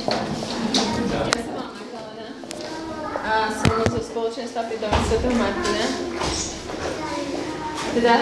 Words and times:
Ja 0.00 1.28
sa 1.44 1.52
volám 1.52 1.76
a 3.20 3.52
som 3.52 3.84
zo 3.84 4.00
spoločenstva 4.00 4.64
pri 4.64 4.80
Dome 4.80 5.00
Sv. 5.04 5.28
Martina. 5.36 5.86
Teda 7.92 8.14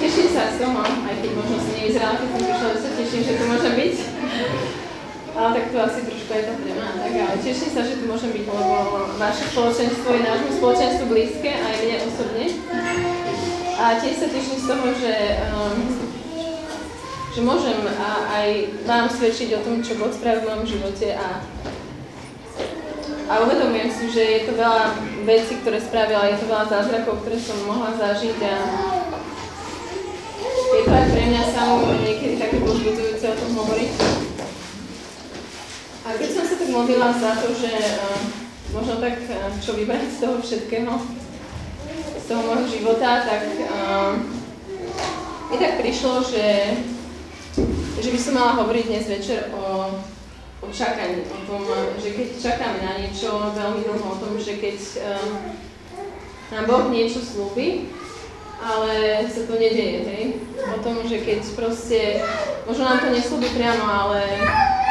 teším 0.00 0.28
sa 0.32 0.48
z 0.48 0.64
toho, 0.64 0.80
aj 0.80 1.16
keď 1.20 1.30
možno 1.36 1.56
som 1.60 1.72
nevyzerala, 1.76 2.16
keď 2.16 2.28
som 2.32 2.40
prišla, 2.40 2.68
sa 2.72 2.90
teším, 2.96 3.20
že 3.20 3.36
tu 3.36 3.44
môžem 3.52 3.74
byť. 3.76 3.96
Ale 5.30 5.48
tak 5.54 5.64
to 5.70 5.76
asi 5.78 6.00
trošku 6.08 6.32
je 6.32 6.42
tá 6.48 6.54
téma. 6.56 6.88
Tak 6.98 7.12
ale 7.12 7.36
teším 7.44 7.70
sa, 7.70 7.82
že 7.84 7.94
tu 8.00 8.04
môžem 8.08 8.30
byť, 8.32 8.44
lebo 8.48 8.76
vaše 9.20 9.44
spoločenstvo 9.52 10.08
je 10.16 10.22
nášmu 10.24 10.50
spoločenstvu 10.56 11.04
blízke, 11.04 11.50
aj 11.52 11.74
mne 11.84 11.96
osobne. 12.08 12.46
A 13.76 13.84
tiež 14.00 14.14
sa 14.24 14.28
teším 14.32 14.56
z 14.56 14.66
toho, 14.66 14.86
že 14.96 15.12
um, 15.52 16.09
že 17.30 17.40
môžem 17.46 17.78
a 17.86 18.10
aj 18.42 18.48
vám 18.90 19.06
svedčiť 19.06 19.54
o 19.54 19.62
tom, 19.62 19.78
čo 19.78 19.94
Boh 20.02 20.10
spravil 20.10 20.42
v 20.42 20.48
mojom 20.50 20.66
živote 20.66 21.14
a, 21.14 21.38
a 23.30 23.32
uvedomujem 23.46 23.86
si, 23.86 24.10
že 24.10 24.22
je 24.22 24.40
to 24.50 24.58
veľa 24.58 24.98
vecí, 25.22 25.62
ktoré 25.62 25.78
spravila, 25.78 26.26
je 26.26 26.42
to 26.42 26.50
veľa 26.50 26.66
zázrakov, 26.66 27.22
ktoré 27.22 27.38
som 27.38 27.54
mohla 27.70 27.94
zažiť 27.94 28.38
a 28.42 28.56
je 30.70 30.82
to 30.82 30.90
aj 30.90 31.06
pre 31.14 31.24
mňa 31.30 31.42
samú 31.54 31.86
niekedy 32.02 32.34
také 32.34 32.58
pozbudzujúce 32.66 33.24
o 33.30 33.38
tom 33.38 33.50
hovoriť. 33.62 33.90
A 36.02 36.08
keď 36.18 36.28
som 36.34 36.44
sa 36.50 36.54
tak 36.58 36.70
modlila 36.74 37.14
za 37.14 37.32
to, 37.38 37.54
že 37.54 37.70
uh, 37.70 38.18
možno 38.74 38.98
tak 38.98 39.22
uh, 39.30 39.54
čo 39.62 39.78
vybrať 39.78 40.02
z 40.10 40.18
toho 40.18 40.34
všetkého, 40.42 40.92
z 42.18 42.24
toho 42.26 42.40
môjho 42.42 42.66
života, 42.66 43.22
tak 43.22 43.42
uh, 43.70 44.18
mi 45.50 45.56
tak 45.62 45.78
prišlo, 45.78 46.26
že 46.26 46.74
že 47.98 48.10
by 48.14 48.18
som 48.18 48.38
mala 48.38 48.52
hovoriť 48.62 48.84
dnes 48.86 49.06
večer 49.10 49.50
o, 49.50 49.90
o 50.62 50.66
čakaní, 50.70 51.26
o 51.26 51.38
tom, 51.50 51.66
že 51.98 52.14
keď 52.14 52.28
čakáme 52.38 52.78
na 52.78 53.02
niečo 53.02 53.50
veľmi 53.50 53.82
dlho, 53.82 54.06
o 54.06 54.20
tom, 54.22 54.38
že 54.38 54.62
keď 54.62 54.78
um, 55.02 55.30
nám 56.54 56.64
Boh 56.70 56.86
niečo 56.94 57.18
slúbi, 57.18 57.90
ale 58.60 59.24
sa 59.26 59.42
to 59.48 59.56
nedieje, 59.56 60.00
hej? 60.04 60.24
O 60.60 60.78
tom, 60.84 61.00
že 61.08 61.24
keď 61.24 61.40
proste, 61.56 62.20
možno 62.68 62.84
nám 62.84 63.00
to 63.00 63.08
neslúbi 63.08 63.48
priamo, 63.56 63.82
ale, 63.88 64.20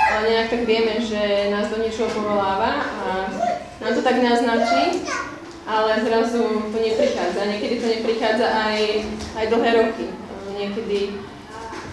ale 0.10 0.24
nejak 0.26 0.50
tak 0.50 0.64
vieme, 0.66 0.98
že 0.98 1.54
nás 1.54 1.70
do 1.70 1.78
niečoho 1.78 2.10
povoláva 2.10 2.82
a 2.82 3.30
nám 3.78 3.92
to 3.94 4.02
tak 4.02 4.18
naznačí, 4.26 5.06
ale 5.70 6.02
zrazu 6.02 6.42
to 6.74 6.78
neprichádza. 6.82 7.46
Niekedy 7.46 7.76
to 7.78 7.88
neprichádza 7.88 8.48
aj, 8.50 9.06
aj 9.38 9.46
dlhé 9.54 9.72
roky. 9.78 10.06
Niekedy 10.58 11.00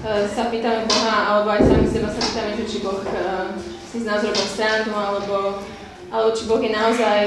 sa 0.05 0.53
pýtame 0.53 0.85
Boha, 0.85 1.17
alebo 1.31 1.49
aj 1.57 1.63
sami 1.65 1.87
seba 1.89 2.09
sa 2.13 2.21
pýtame, 2.21 2.53
že 2.61 2.65
či 2.69 2.79
Boh 2.85 3.01
uh, 3.01 3.53
si 3.87 4.03
z 4.03 4.09
nás 4.09 4.21
robil 4.21 4.47
stranu, 4.47 4.93
alebo, 4.93 5.65
alebo 6.13 6.29
či 6.37 6.45
Boh 6.45 6.61
je 6.61 6.71
naozaj 6.75 7.21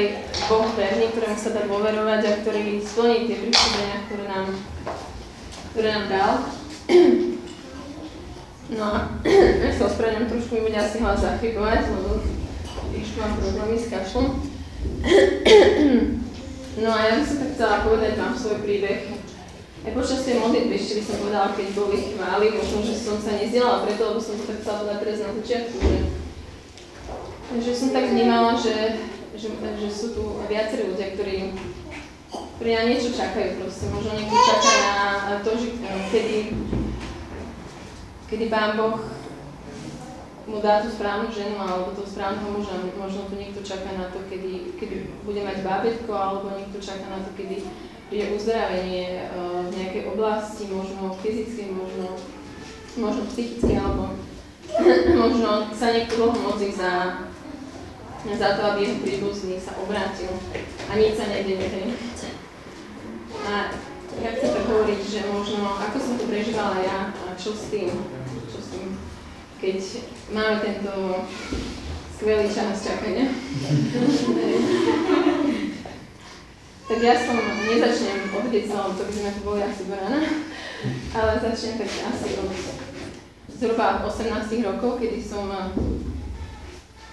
Boh 0.45 0.67
pevný, 0.77 1.09
ktorému 1.11 1.37
sa 1.37 1.49
dá 1.55 1.65
dôverovať 1.65 2.21
a 2.25 2.31
ktorý 2.45 2.79
splní 2.83 3.25
tie 3.25 3.37
prísľubenia, 3.41 3.97
ktoré 4.05 4.23
nám, 4.29 4.47
ktoré 5.73 5.87
nám 5.93 6.05
dal. 6.07 6.31
No 8.69 8.85
a 8.85 9.09
ja 9.65 9.73
sa 9.73 9.89
ospravedlňujem, 9.89 10.29
trošku 10.29 10.53
mi 10.53 10.69
bude 10.69 10.77
asi 10.77 11.01
hlas 11.01 11.25
zachybovať, 11.25 11.89
lebo 11.89 12.21
trošku 12.93 13.17
mám 13.17 13.33
problémy 13.41 13.81
s 13.81 13.89
kašlom. 13.89 14.27
No 16.79 16.95
a 16.95 17.11
ja 17.11 17.19
by 17.19 17.23
som 17.27 17.43
tak 17.43 17.51
chcela 17.59 17.83
povedať 17.83 18.13
vám 18.15 18.33
svoj 18.39 18.63
príbeh, 18.63 19.11
aj 19.79 19.91
počas 19.95 20.27
tej 20.27 20.43
modlitby 20.43 20.75
ešte 20.75 20.99
by 20.99 21.03
som 21.07 21.17
povedala, 21.23 21.55
keď 21.55 21.67
boli 21.71 21.97
chvály, 22.11 22.45
možno, 22.51 22.77
že 22.83 22.95
som 22.99 23.15
sa 23.15 23.39
nezdielala 23.39 23.87
preto, 23.87 24.11
lebo 24.11 24.19
som 24.19 24.35
to 24.35 24.43
tak 24.43 24.59
chcela 24.59 24.83
povedať 24.83 24.99
teraz 24.99 25.17
na 25.23 25.31
začiatku, 25.39 25.75
že, 25.79 25.97
že 27.63 27.71
som 27.71 27.89
tak 27.95 28.05
vnímala, 28.11 28.51
že, 28.59 28.75
že, 29.39 29.47
že 29.55 29.87
sú 29.87 30.11
tu 30.11 30.23
viacerí 30.51 30.91
ľudia, 30.91 31.15
ktorí, 31.15 31.55
ktorí 32.59 32.69
na 32.75 32.83
niečo 32.91 33.15
čakajú 33.15 33.63
proste. 33.63 33.87
Možno 33.87 34.11
niekto 34.19 34.35
čaká 34.35 34.75
na 35.31 35.37
to, 35.39 35.51
že 35.55 35.67
kedy, 36.11 36.37
kedy 38.27 38.45
Pán 38.51 38.75
Boh 38.75 38.99
mu 40.49 40.59
dá 40.59 40.81
tú 40.81 40.89
správnu 40.91 41.29
ženu 41.31 41.61
alebo 41.61 41.93
toho 41.93 42.09
správneho 42.09 42.51
muža. 42.51 42.81
Možno 42.97 43.29
tu 43.31 43.37
niekto 43.37 43.61
čaká 43.63 43.95
na 43.95 44.11
to, 44.11 44.19
kedy, 44.27 44.75
kedy 44.75 45.07
bude 45.23 45.39
mať 45.45 45.61
bábetko, 45.63 46.11
alebo 46.11 46.51
niekto 46.51 46.83
čaká 46.83 47.05
na 47.07 47.23
to, 47.23 47.31
kedy 47.37 47.63
je 48.09 48.33
uzdravenie 48.33 49.29
uh, 49.29 49.69
v 49.69 49.77
nejakej 49.77 50.03
oblasti, 50.09 50.65
možno 50.65 51.13
fyzicky, 51.21 51.69
možno, 51.69 52.17
možno 52.97 53.21
psychicky, 53.29 53.77
alebo 53.77 54.17
možno 55.21 55.69
sa 55.77 55.93
niekto 55.93 56.17
dlho 56.17 56.37
modlí 56.41 56.73
za, 56.73 57.21
za 58.25 58.49
to, 58.57 58.61
aby 58.65 58.85
jeho 58.85 58.97
príbuzný 59.05 59.61
sa 59.61 59.77
obrátil 59.77 60.33
a 60.89 60.97
nič 60.97 61.21
sa 61.21 61.29
nedeje. 61.29 61.69
A 63.45 63.77
ja 64.25 64.29
chcem 64.35 64.51
tak 64.57 64.65
hovoriť, 64.65 65.01
že 65.05 65.29
možno, 65.29 65.77
ako 65.77 65.97
som 66.01 66.17
to 66.17 66.25
prežívala 66.25 66.81
ja 66.81 67.13
a 67.13 67.37
čo 67.37 67.53
s 67.53 67.69
tým, 67.69 67.93
čo 68.49 68.57
s 68.57 68.73
tým, 68.73 68.97
keď 69.61 69.77
máme 70.33 70.57
tento 70.65 70.93
skvelý 72.17 72.49
čas 72.49 72.81
čakania. 72.81 73.29
Tak 76.89 76.97
ja 77.05 77.13
som, 77.21 77.37
nezačnem 77.69 78.33
od 78.33 78.49
detstva, 78.49 78.89
to 78.97 79.05
by 79.05 79.13
sme 79.13 79.29
tu 79.37 79.41
boli 79.45 79.61
asi 79.61 79.85
do 79.85 79.93
rána, 79.93 80.25
ale 81.21 81.37
začnem 81.37 81.77
tak 81.77 81.85
asi 81.85 82.27
od 82.41 82.49
zhruba 83.61 84.01
18 84.09 84.65
rokov, 84.65 84.97
kedy 84.97 85.21
som 85.21 85.45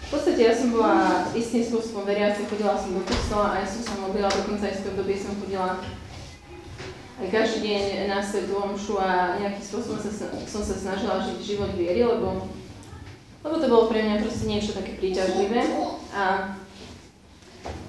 v 0.06 0.08
podstate 0.08 0.48
ja 0.48 0.54
som 0.56 0.72
bola 0.72 1.28
istým 1.36 1.60
spôsobom 1.60 2.08
veriaca, 2.08 2.46
chodila 2.48 2.78
som 2.78 2.96
do 2.96 3.04
kostola 3.04 3.52
a 3.52 3.60
ja 3.60 3.66
som 3.68 3.84
sa 3.84 4.00
modlila, 4.00 4.32
dokonca 4.32 4.64
aj 4.64 4.80
v 4.80 4.84
tom 4.86 4.96
som 5.12 5.34
chodila 5.44 5.70
aj 7.20 7.26
každý 7.28 7.68
deň 7.68 7.84
na 8.08 8.24
svetu 8.24 8.56
omšu 8.56 8.96
a 8.96 9.36
nejakým 9.36 9.60
spôsobom 9.60 10.00
sa, 10.00 10.08
som 10.48 10.62
sa 10.64 10.72
snažila 10.72 11.20
žiť 11.20 11.38
život 11.44 11.76
viery, 11.76 12.00
lebo, 12.00 12.48
lebo 13.44 13.54
to 13.60 13.66
bolo 13.68 13.92
pre 13.92 14.08
mňa 14.08 14.24
proste 14.24 14.48
niečo 14.48 14.72
také 14.72 14.96
príťažlivé 14.96 15.68
a 16.16 16.54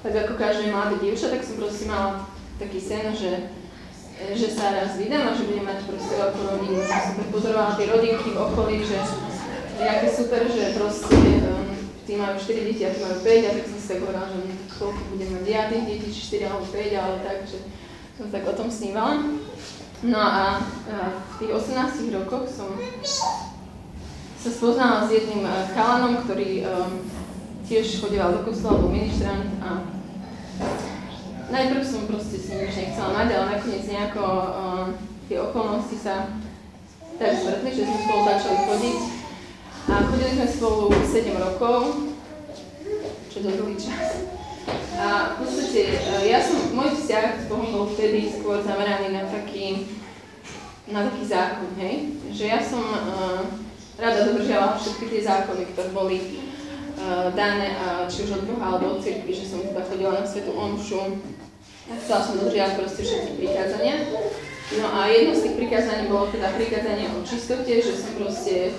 tak 0.04 0.14
ako 0.14 0.34
každé 0.40 0.72
mladé 0.72 0.96
dievča, 1.04 1.34
tak 1.34 1.44
som 1.44 1.60
proste 1.60 1.86
mala 1.90 2.28
taký 2.58 2.80
sen, 2.82 3.14
že, 3.14 3.54
že 4.34 4.48
sa 4.50 4.74
raz 4.74 4.98
vydám 4.98 5.30
a 5.30 5.38
že 5.38 5.46
budem 5.46 5.66
mať 5.66 5.80
proste 5.86 6.14
veľkú 6.16 6.42
rodinu. 6.48 6.80
Som 6.86 7.28
pozorovala 7.30 7.78
tie 7.78 7.88
rodinky 7.92 8.30
v 8.34 8.42
okolí, 8.42 8.82
že 8.82 8.98
aké 9.86 10.08
super, 10.10 10.42
že 10.50 10.74
proste 10.74 11.14
um, 11.46 11.70
tí 12.10 12.18
majú 12.18 12.34
4 12.40 12.68
deti 12.68 12.82
a 12.82 12.94
tí 12.94 13.00
majú 13.04 13.18
5 13.22 13.50
a 13.50 13.52
tak 13.54 13.66
som 13.70 13.78
si 13.78 13.88
tak 13.88 14.00
hovorila, 14.02 14.26
že 14.32 14.40
koľko 14.78 15.02
budem 15.14 15.30
mať 15.38 15.46
ja 15.46 15.62
tých 15.70 15.86
detí, 15.86 16.08
či 16.10 16.22
4 16.42 16.50
alebo 16.50 16.66
5, 16.66 17.02
ale 17.02 17.16
tak, 17.22 17.38
že 17.46 17.58
som 18.18 18.28
tak 18.34 18.44
o 18.50 18.54
tom 18.58 18.70
snívala. 18.74 19.22
No 20.06 20.22
a, 20.22 20.62
a 20.62 20.96
v 21.14 21.34
tých 21.42 21.52
18 21.54 22.18
rokoch 22.18 22.46
som 22.50 22.74
sa 24.38 24.50
spoznala 24.54 25.06
s 25.06 25.14
jedným 25.14 25.46
chalanom, 25.74 26.22
ktorý 26.26 26.66
um, 26.66 27.02
tiež 27.68 28.00
chodila 28.00 28.32
do 28.32 28.48
kostola, 28.48 28.80
bol 28.80 28.96
ministrant 28.96 29.60
a 29.60 29.84
najprv 31.52 31.84
som 31.84 32.08
proste 32.08 32.40
s 32.40 32.48
ním 32.48 32.64
nič 32.64 32.76
nechcela 32.80 33.12
mať, 33.12 33.28
ale 33.36 33.46
nakoniec 33.60 33.84
nejako 33.84 34.24
uh, 34.24 34.86
tie 35.28 35.38
okolnosti 35.44 35.98
sa 36.00 36.32
tak 37.20 37.32
zvrtli, 37.36 37.70
že 37.76 37.84
sme 37.84 37.98
spolu 38.08 38.22
začali 38.24 38.58
chodiť. 38.72 39.00
A 39.88 39.94
chodili 40.04 40.32
sme 40.36 40.48
spolu 40.48 40.84
7 40.92 41.32
rokov, 41.40 41.80
čo 43.32 43.36
je 43.44 43.56
dlhý 43.56 43.76
čas. 43.80 44.28
A 45.00 45.36
v 45.36 45.44
podstate 45.44 45.84
uh, 46.08 46.24
ja 46.24 46.40
som, 46.40 46.72
môj 46.72 46.96
vzťah 46.96 47.28
s 47.36 47.46
Bohom 47.52 47.68
bol 47.76 47.86
vtedy 47.92 48.32
skôr 48.32 48.64
zameraný 48.64 49.12
na 49.12 49.28
taký, 49.28 49.92
na 50.88 51.04
taký 51.12 51.24
zákon, 51.28 51.72
hej? 51.84 52.16
Že 52.32 52.46
ja 52.48 52.60
som 52.64 52.84
uh, 52.84 53.44
rada 54.00 54.20
dodržiavala 54.24 54.80
všetky 54.80 55.06
tie 55.12 55.22
zákony, 55.28 55.64
ktoré 55.76 55.90
boli 55.92 56.48
dané, 57.38 57.78
uh, 57.78 58.10
či 58.10 58.26
už 58.26 58.42
od 58.42 58.44
Boha 58.50 58.74
alebo 58.74 58.98
od 58.98 59.04
cirkvi, 59.06 59.30
že 59.30 59.46
som 59.46 59.62
teda 59.62 59.86
chodila 59.86 60.18
na 60.18 60.26
svetu 60.26 60.52
omšu. 60.54 61.22
A 61.88 61.94
chcela 62.04 62.20
som 62.20 62.36
dodržiavať 62.42 62.74
proste 62.84 63.02
všetky 63.06 63.32
prikázania. 63.40 63.96
No 64.76 64.86
a 64.92 65.08
jedno 65.08 65.32
z 65.32 65.44
tých 65.48 65.56
prikázaní 65.56 66.12
bolo 66.12 66.28
teda 66.28 66.52
prikázanie 66.52 67.08
o 67.08 67.24
čistote, 67.24 67.72
že 67.72 67.94
som 67.96 68.12
proste 68.20 68.76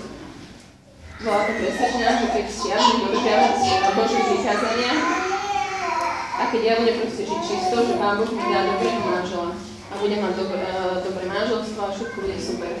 bola 1.25 1.49
to 1.49 1.53
presvedčená, 1.57 2.11
že 2.21 2.27
keď 2.29 2.45
ja 2.69 2.77
budem 2.77 2.99
dodržiavať 3.09 3.91
Božie 3.97 4.21
prikázania 4.29 4.93
a 6.39 6.41
keď 6.53 6.61
ja 6.61 6.73
budem 6.77 6.95
proste 7.01 7.23
žiť 7.25 7.41
čisto, 7.41 7.75
že 7.81 7.93
Pán 7.97 8.15
Boh 8.21 8.29
mi 8.29 8.45
dá 8.53 8.61
dobrého 8.69 9.01
manžela 9.01 9.51
a 9.89 9.93
budem 9.97 10.19
mať 10.21 10.33
dobré, 10.37 10.63
uh, 10.69 11.01
dobré 11.01 11.23
manželstvo 11.25 11.79
a 11.81 11.89
všetko 11.89 12.17
bude 12.21 12.37
super. 12.37 12.73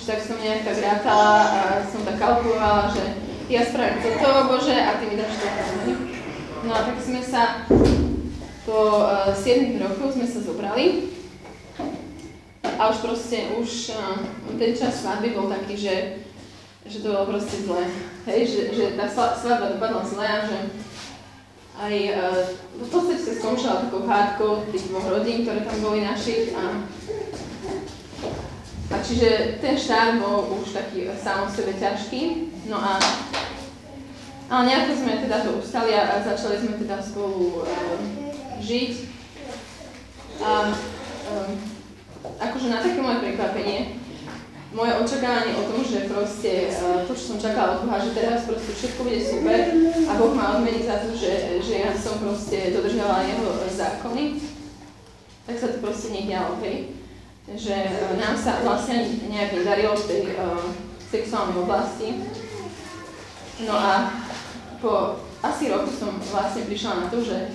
Že 0.00 0.04
tak 0.08 0.20
som 0.24 0.36
nejak 0.40 0.60
tak 0.64 0.78
rátala 0.80 1.32
a 1.44 1.60
som 1.84 2.00
tak 2.08 2.16
kalkulovala, 2.16 2.88
že 2.96 3.04
ja 3.48 3.62
spravím 3.66 4.02
toto, 4.02 4.28
Bože, 4.48 4.76
a 4.76 4.98
Ty 4.98 5.04
mi 5.06 5.16
dáš 5.16 5.34
to. 5.40 5.48
No 6.62 6.70
a 6.74 6.80
tak 6.86 6.98
sme 7.02 7.22
sa, 7.22 7.66
po 8.62 9.02
uh, 9.02 9.34
7 9.34 9.74
rokov 9.82 10.14
sme 10.14 10.26
sa 10.26 10.38
zobrali 10.38 11.10
a 12.78 12.82
už 12.94 13.02
proste, 13.02 13.50
už 13.58 13.90
uh, 13.98 14.22
ten 14.54 14.70
čas 14.78 15.02
svadby 15.02 15.34
bol 15.34 15.50
taký, 15.50 15.74
že, 15.74 16.22
že 16.86 17.02
to 17.02 17.10
bolo 17.10 17.34
proste 17.34 17.66
zle. 17.66 17.82
Hej, 18.30 18.40
že, 18.46 18.60
že 18.78 18.84
tá 18.94 19.10
svadba 19.10 19.74
dopadla 19.74 20.06
zle 20.06 20.22
a 20.22 20.38
že 20.46 20.58
aj 21.82 21.94
uh, 22.14 22.42
v 22.78 22.88
podstate 22.94 23.22
sa 23.26 23.32
skončila 23.42 23.82
takou 23.82 24.06
hádkou 24.06 24.70
tých 24.70 24.86
dvoch 24.86 25.10
rodín, 25.10 25.42
ktoré 25.42 25.66
tam 25.66 25.78
boli 25.82 26.06
našich 26.06 26.54
a 26.54 26.86
a 28.92 28.96
čiže 29.00 29.56
ten 29.64 29.72
štát 29.72 30.20
bol 30.20 30.60
už 30.60 30.76
taký 30.76 31.08
sám 31.16 31.48
o 31.48 31.48
sebe 31.48 31.72
ťažký. 31.72 32.52
No 32.68 32.76
a 32.76 33.00
ale 34.52 34.68
nejako 34.68 34.92
sme 35.00 35.24
teda 35.24 35.48
to 35.48 35.64
ustali 35.64 35.96
a 35.96 36.20
začali 36.20 36.60
sme 36.60 36.76
teda 36.76 37.00
spolu 37.00 37.64
uh, 37.64 37.96
žiť. 38.60 38.92
A 40.44 40.76
um, 41.32 41.50
akože 42.36 42.68
na 42.68 42.84
také 42.84 43.00
moje 43.00 43.24
prekvapenie, 43.24 43.96
moje 44.76 44.92
očakávanie 44.92 45.56
o 45.56 45.72
tom, 45.72 45.80
že 45.80 46.04
proste 46.04 46.68
uh, 46.68 47.08
to, 47.08 47.16
čo 47.16 47.32
som 47.32 47.38
čakala 47.40 47.80
od 47.80 47.88
Boha, 47.88 47.96
že 47.96 48.12
teraz 48.12 48.44
proste 48.44 48.76
všetko 48.76 49.00
bude 49.08 49.20
super 49.24 49.60
a 50.04 50.12
Boh 50.20 50.36
ma 50.36 50.60
odmení 50.60 50.84
za 50.84 51.00
to, 51.00 51.16
že, 51.16 51.64
že 51.64 51.88
ja 51.88 51.96
som 51.96 52.20
proste 52.20 52.76
dodržala 52.76 53.24
jeho 53.24 53.56
zákony, 53.72 54.36
tak 55.48 55.56
sa 55.56 55.72
to 55.72 55.80
proste 55.80 56.12
nedialo, 56.12 56.60
hej 56.60 57.01
že 57.50 57.74
e, 57.74 58.14
nám 58.22 58.38
sa 58.38 58.62
vlastne 58.62 59.02
nejak 59.26 59.50
nedarilo 59.58 59.98
v 59.98 60.06
tej 60.06 60.22
uh, 60.38 60.62
sexuálnej 61.10 61.58
oblasti. 61.58 62.08
No 63.66 63.74
a 63.74 64.14
po 64.78 65.18
asi 65.42 65.66
roku 65.66 65.90
som 65.90 66.22
vlastne 66.22 66.70
prišla 66.70 66.92
na 67.02 67.06
to, 67.10 67.18
že, 67.18 67.50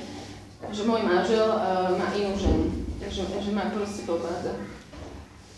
že 0.75 0.83
môj 0.83 1.07
manžel 1.07 1.47
uh, 1.47 1.95
má 1.95 2.11
inú 2.11 2.35
ženu, 2.35 2.83
že, 2.99 3.23
že 3.23 3.51
ma 3.55 3.71
proste 3.71 4.03
povádza. 4.03 4.59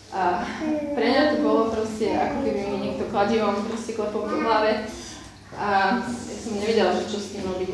A 0.10 0.42
pre 0.98 1.06
mňa 1.06 1.38
to 1.38 1.46
bolo 1.46 1.70
proste, 1.70 2.10
ako 2.14 2.42
keby 2.42 2.62
mi 2.66 2.78
niekto 2.90 3.10
kladivom 3.14 3.66
proste 3.66 3.94
klepol 3.94 4.26
po 4.26 4.42
hlave 4.42 4.90
a 5.54 6.02
ja 6.02 6.36
som 6.38 6.58
nevedela, 6.58 6.98
že 6.98 7.10
čo 7.10 7.18
s 7.22 7.34
tým 7.34 7.46
robiť, 7.46 7.70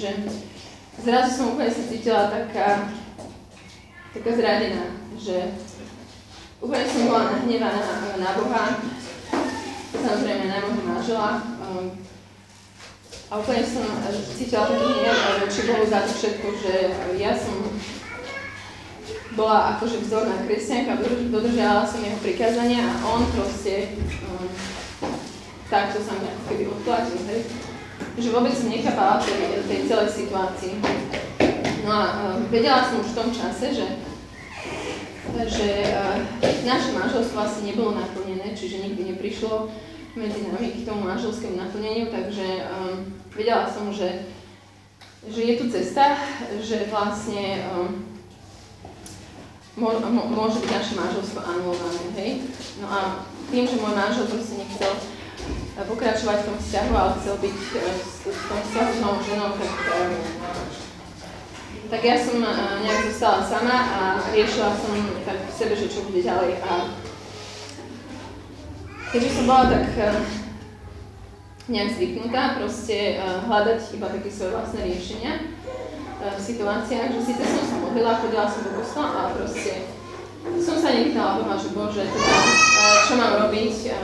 že 0.00 0.08
zrazu 1.00 1.28
som 1.32 1.52
úplne 1.52 1.68
sa 1.68 1.84
cítila 1.84 2.32
taká, 2.32 2.88
taká 4.16 4.30
zradená, 4.32 4.96
že 5.18 5.52
Úplne 6.58 6.90
som 6.90 7.06
bola 7.06 7.30
nahnevaná 7.30 8.18
na 8.18 8.34
Boha, 8.34 8.82
samozrejme 9.94 10.50
na 10.50 10.58
môjho 10.58 10.82
manžela. 10.90 11.38
Um, 11.62 11.94
a 13.30 13.32
úplne 13.38 13.62
som 13.62 13.86
cítila 14.34 14.66
taký 14.66 14.90
hnev 14.90 15.46
voči 15.46 15.60
Bohu 15.70 15.86
za 15.86 16.02
to 16.02 16.10
všetko, 16.18 16.48
že 16.58 16.74
ja 17.14 17.30
som 17.38 17.62
bola 19.38 19.78
akože 19.78 20.02
vzorná 20.02 20.42
kresťanka, 20.50 20.98
dodržiavala 21.30 21.86
som 21.86 22.02
jeho 22.02 22.18
prikázania 22.18 22.90
a 22.90 23.06
on 23.06 23.22
proste 23.38 23.94
um, 24.26 24.50
takto 25.70 26.02
sa 26.02 26.18
mi 26.18 26.26
ako 26.26 26.42
keby 26.50 26.64
odplatil, 26.74 27.22
hej. 27.30 27.46
Že 28.18 28.34
vôbec 28.34 28.50
som 28.50 28.66
nechápala 28.66 29.22
tej, 29.22 29.62
tej 29.62 29.80
celej 29.86 30.10
situácii. 30.10 30.74
No 31.86 31.90
a 31.94 32.02
um, 32.34 32.50
vedela 32.50 32.82
som 32.82 32.98
už 32.98 33.14
v 33.14 33.18
tom 33.22 33.30
čase, 33.30 33.78
že 33.78 34.07
že 35.46 35.68
uh, 35.94 36.18
naše 36.66 36.90
manželstvo 36.96 37.38
asi 37.38 37.60
nebolo 37.68 37.94
naplnené, 37.94 38.56
čiže 38.56 38.82
nikdy 38.82 39.14
neprišlo 39.14 39.70
medzi 40.18 40.50
nami 40.50 40.74
k 40.74 40.86
tomu 40.88 41.06
manželskému 41.06 41.54
naplneniu, 41.54 42.10
takže 42.10 42.66
um, 42.66 43.06
vedela 43.36 43.70
som, 43.70 43.86
že, 43.94 44.26
že 45.30 45.40
je 45.46 45.54
tu 45.62 45.64
cesta, 45.70 46.18
že 46.58 46.90
vlastne 46.90 47.62
um, 47.70 48.02
môže 49.78 50.58
byť 50.58 50.70
naše 50.74 50.94
manželstvo 50.98 51.38
anulované, 51.38 52.02
hej? 52.18 52.30
No 52.82 52.90
a 52.90 53.22
tým, 53.54 53.62
že 53.62 53.78
môj 53.78 53.94
manžel 53.94 54.26
proste 54.26 54.58
nechcel 54.58 54.90
pokračovať 55.78 56.36
v 56.42 56.46
tom 56.50 56.56
vzťahu, 56.58 56.92
ale 56.98 57.10
chcel 57.22 57.36
byť 57.38 57.56
v 58.26 58.42
tom 58.50 58.60
vzťahu 58.66 58.90
s 58.90 58.98
ženou, 59.30 59.50
tak 59.54 59.72
tak 61.88 62.04
ja 62.04 62.16
som 62.20 62.36
uh, 62.44 62.84
nejak 62.84 63.08
zostala 63.08 63.40
sama 63.40 63.76
a 63.80 64.00
riešila 64.32 64.76
som 64.76 64.92
tak 65.24 65.40
v 65.48 65.52
sebe, 65.56 65.74
že 65.76 65.88
čo 65.88 66.04
bude 66.04 66.20
ďalej. 66.20 66.60
A 66.60 66.92
keďže 69.08 69.40
som 69.40 69.44
bola 69.48 69.72
tak 69.72 69.88
uh, 69.96 70.20
nejak 71.72 71.96
zvyknutá 71.96 72.60
proste 72.60 73.16
uh, 73.16 73.40
hľadať 73.48 73.80
iba 73.96 74.06
také 74.12 74.28
svoje 74.28 74.52
vlastné 74.52 74.80
riešenia 74.84 75.32
v 76.18 76.40
situáciách, 76.42 77.14
že 77.14 77.20
síce 77.30 77.46
som 77.46 77.62
sa 77.62 77.76
modlila, 77.78 78.18
chodila 78.18 78.50
som 78.50 78.66
do 78.66 78.74
kostola, 78.74 79.08
ale 79.14 79.38
proste 79.38 79.86
som 80.58 80.74
sa 80.74 80.90
nepýtala 80.90 81.38
Boha, 81.38 81.54
že 81.54 81.70
Bože, 81.70 82.10
teda, 82.10 82.38
čo 83.06 83.14
mám 83.14 83.46
robiť, 83.46 83.94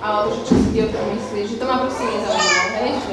alebo 0.00 0.32
že 0.32 0.40
čo 0.48 0.54
si 0.56 0.68
ty 0.72 0.78
o 0.84 0.88
tom 0.88 1.04
myslíš, 1.12 1.46
že 1.52 1.60
to 1.60 1.68
ma 1.68 1.84
proste 1.84 2.04
nezaujímalo, 2.08 2.68
hej, 2.80 2.92
že 2.96 3.12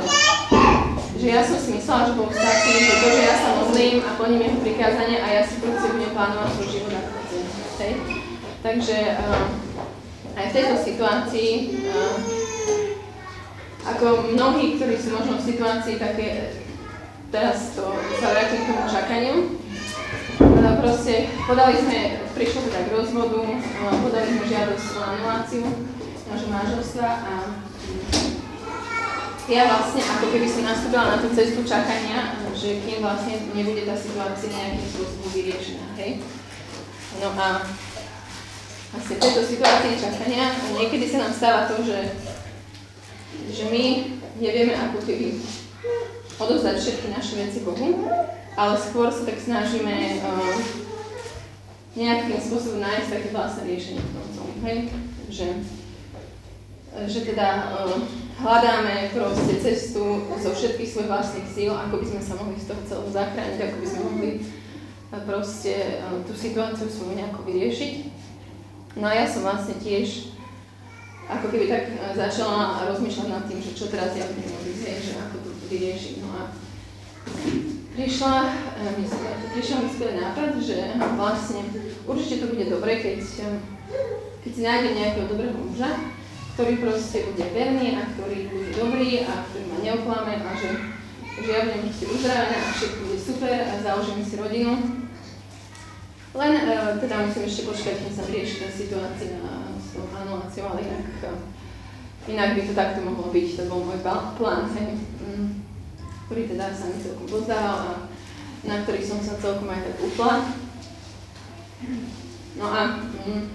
že 1.21 1.29
ja 1.29 1.45
som 1.45 1.53
si 1.61 1.77
myslela, 1.77 2.09
že 2.09 2.17
Boh 2.17 2.33
stačí, 2.33 2.73
že 2.81 2.93
to, 2.97 3.07
že 3.13 3.21
ja 3.29 3.35
sa 3.37 3.49
modlím 3.61 4.01
a 4.01 4.09
plním 4.17 4.41
jeho 4.41 4.57
prikázanie 4.65 5.21
a 5.21 5.27
ja 5.29 5.41
si 5.45 5.61
proste 5.61 5.93
budem 5.93 6.11
plánovať 6.17 6.49
svoj 6.57 6.67
život 6.73 6.93
ako 6.97 7.09
chcem. 7.77 7.93
Takže 8.65 8.97
uh, 9.21 9.45
aj 10.33 10.45
v 10.49 10.55
tejto 10.57 10.75
situácii, 10.81 11.51
uh, 11.85 12.13
ako 13.85 14.33
mnohí, 14.33 14.81
ktorí 14.81 14.97
sú 14.97 15.13
možno 15.13 15.37
v 15.37 15.47
situácii 15.53 16.01
také, 16.01 16.57
teraz 17.29 17.77
to 17.77 17.85
sa 18.17 18.27
vrátim 18.33 18.65
k 18.65 18.69
tomu 18.73 18.85
čakaniu, 18.89 19.35
uh, 20.41 20.73
proste 20.81 21.29
podali 21.45 21.77
sme, 21.77 22.17
prišlo 22.33 22.65
teda 22.65 22.89
k 22.89 22.93
rozvodu, 22.97 23.45
podali 23.77 24.25
sme 24.25 24.45
žiadosť 24.49 24.85
o 24.97 25.01
anuláciu 25.05 25.65
nášho 26.33 26.49
manželstva 26.49 27.09
a 27.13 27.33
ja 29.49 29.65
vlastne 29.65 30.01
ako 30.05 30.25
keby 30.29 30.45
som 30.45 30.69
nastúpila 30.69 31.17
na 31.17 31.17
tú 31.17 31.33
cestu 31.33 31.65
čakania, 31.65 32.37
že 32.53 32.77
kým 32.85 33.01
vlastne 33.01 33.41
nebude 33.57 33.89
tá 33.89 33.97
situácia 33.97 34.53
nejakým 34.53 34.85
spôsobom 34.85 35.29
vyriešená, 35.33 35.87
hej. 35.97 36.21
No 37.17 37.33
a 37.33 37.65
vlastne 38.93 39.15
v 39.17 39.23
tejto 39.23 39.41
situácii 39.41 39.97
čakania 39.97 40.53
niekedy 40.77 41.05
sa 41.09 41.25
nám 41.25 41.33
stáva 41.33 41.61
to, 41.73 41.81
že, 41.81 41.99
že 43.49 43.63
my 43.73 43.83
nevieme 44.37 44.77
ako 44.77 45.01
keby 45.09 45.41
odovzdať 46.37 46.75
všetky 46.77 47.07
naše 47.09 47.33
veci 47.41 47.59
Bohu, 47.65 48.09
ale 48.53 48.73
skôr 48.77 49.09
sa 49.09 49.25
tak 49.25 49.41
snažíme 49.41 50.21
uh, 50.21 50.53
nejakým 51.97 52.37
spôsobom 52.37 52.77
nájsť 52.77 53.09
také 53.09 53.27
vlastné 53.33 53.61
riešenie 53.73 54.01
v 54.05 54.33
tom, 54.37 54.49
hej, 54.69 54.77
že, 55.33 55.47
že 57.09 57.19
teda 57.25 57.73
uh, 57.73 57.99
hľadáme 58.41 59.13
proste 59.13 59.53
cestu 59.61 60.25
zo 60.41 60.51
všetkých 60.51 60.89
svojich 60.89 61.11
vlastných 61.11 61.49
síl, 61.53 61.71
ako 61.71 62.01
by 62.01 62.05
sme 62.09 62.21
sa 62.21 62.33
mohli 62.41 62.57
z 62.57 62.67
toho 62.73 62.81
celého 62.89 63.09
zachrániť, 63.13 63.59
ako 63.61 63.77
by 63.77 63.87
sme 63.87 64.01
mohli 64.09 64.29
eh, 64.41 65.21
proste 65.23 65.73
eh, 66.01 66.19
tú 66.25 66.33
situáciu 66.33 66.89
svoju 66.89 67.13
nejako 67.13 67.45
vyriešiť. 67.45 67.93
No 68.97 69.05
a 69.07 69.13
ja 69.15 69.25
som 69.29 69.45
vlastne 69.45 69.77
tiež 69.77 70.35
ako 71.29 71.53
keby 71.53 71.65
tak 71.69 71.83
eh, 71.93 71.97
začala 72.17 72.89
rozmýšľať 72.89 73.27
nad 73.29 73.43
tým, 73.45 73.61
že 73.61 73.77
čo 73.77 73.85
teraz 73.93 74.17
ja 74.17 74.25
budem 74.25 74.49
robiť, 74.49 74.77
že 74.81 75.13
ako 75.21 75.35
to 75.45 75.49
vyriešiť. 75.69 76.15
No 76.25 76.29
a 76.33 76.43
prišla, 77.93 78.35
prišiel 79.53 79.77
mi 79.85 79.89
skvelý 79.93 80.15
nápad, 80.17 80.57
že 80.57 80.97
vlastne 81.13 81.61
určite 82.09 82.41
to 82.41 82.45
bude 82.49 82.65
dobre, 82.65 82.97
keď, 82.97 83.19
keď 84.41 84.51
si 84.51 84.61
nájdem 84.65 84.97
nejakého 84.97 85.29
dobrého 85.29 85.53
muža, 85.53 85.91
ktorý 86.61 86.77
proste 86.77 87.25
bude 87.25 87.41
verný 87.57 87.97
a 87.97 88.05
ktorý 88.13 88.53
bude 88.53 88.69
dobrý 88.77 89.25
a 89.25 89.49
ktorý 89.49 89.65
ma 89.65 89.77
neoklame 89.81 90.45
a 90.45 90.53
že, 90.53 90.69
že 91.41 91.49
ja 91.49 91.65
budem 91.65 91.89
proste 91.89 92.05
uzdravená 92.05 92.57
a 92.61 92.69
všetko 92.69 93.01
bude 93.01 93.17
super 93.17 93.57
a 93.65 93.73
založím 93.81 94.21
si 94.21 94.37
rodinu. 94.37 94.73
Len 96.37 96.53
uh, 96.61 97.01
teda 97.01 97.25
musím 97.25 97.49
ešte 97.49 97.65
počkať, 97.65 98.05
kým 98.05 98.13
sa 98.13 98.29
vyrieši 98.29 98.61
tá 98.61 98.69
situácia 98.69 99.41
s 99.73 99.87
tou 99.97 100.05
anuláciou, 100.13 100.69
ale 100.69 100.85
inak, 100.85 101.33
uh, 101.33 101.41
inak 102.29 102.53
by 102.53 102.61
to 102.61 102.73
takto 102.77 102.99
mohlo 103.09 103.33
byť, 103.33 103.47
to 103.57 103.63
bol 103.65 103.81
môj 103.81 103.97
plán, 104.37 104.69
hej, 104.77 105.01
um, 105.25 105.65
ktorý 106.29 106.45
teda 106.45 106.69
sa 106.77 106.93
mi 106.93 107.01
celkom 107.01 107.25
pozdával 107.25 107.77
a 107.89 107.93
na 108.69 108.85
ktorý 108.85 109.01
som 109.01 109.17
sa 109.17 109.33
celkom 109.41 109.65
aj 109.65 109.81
tak 109.81 109.97
upla. 109.97 110.45
No 112.53 112.65
a 112.69 113.01
um, 113.01 113.49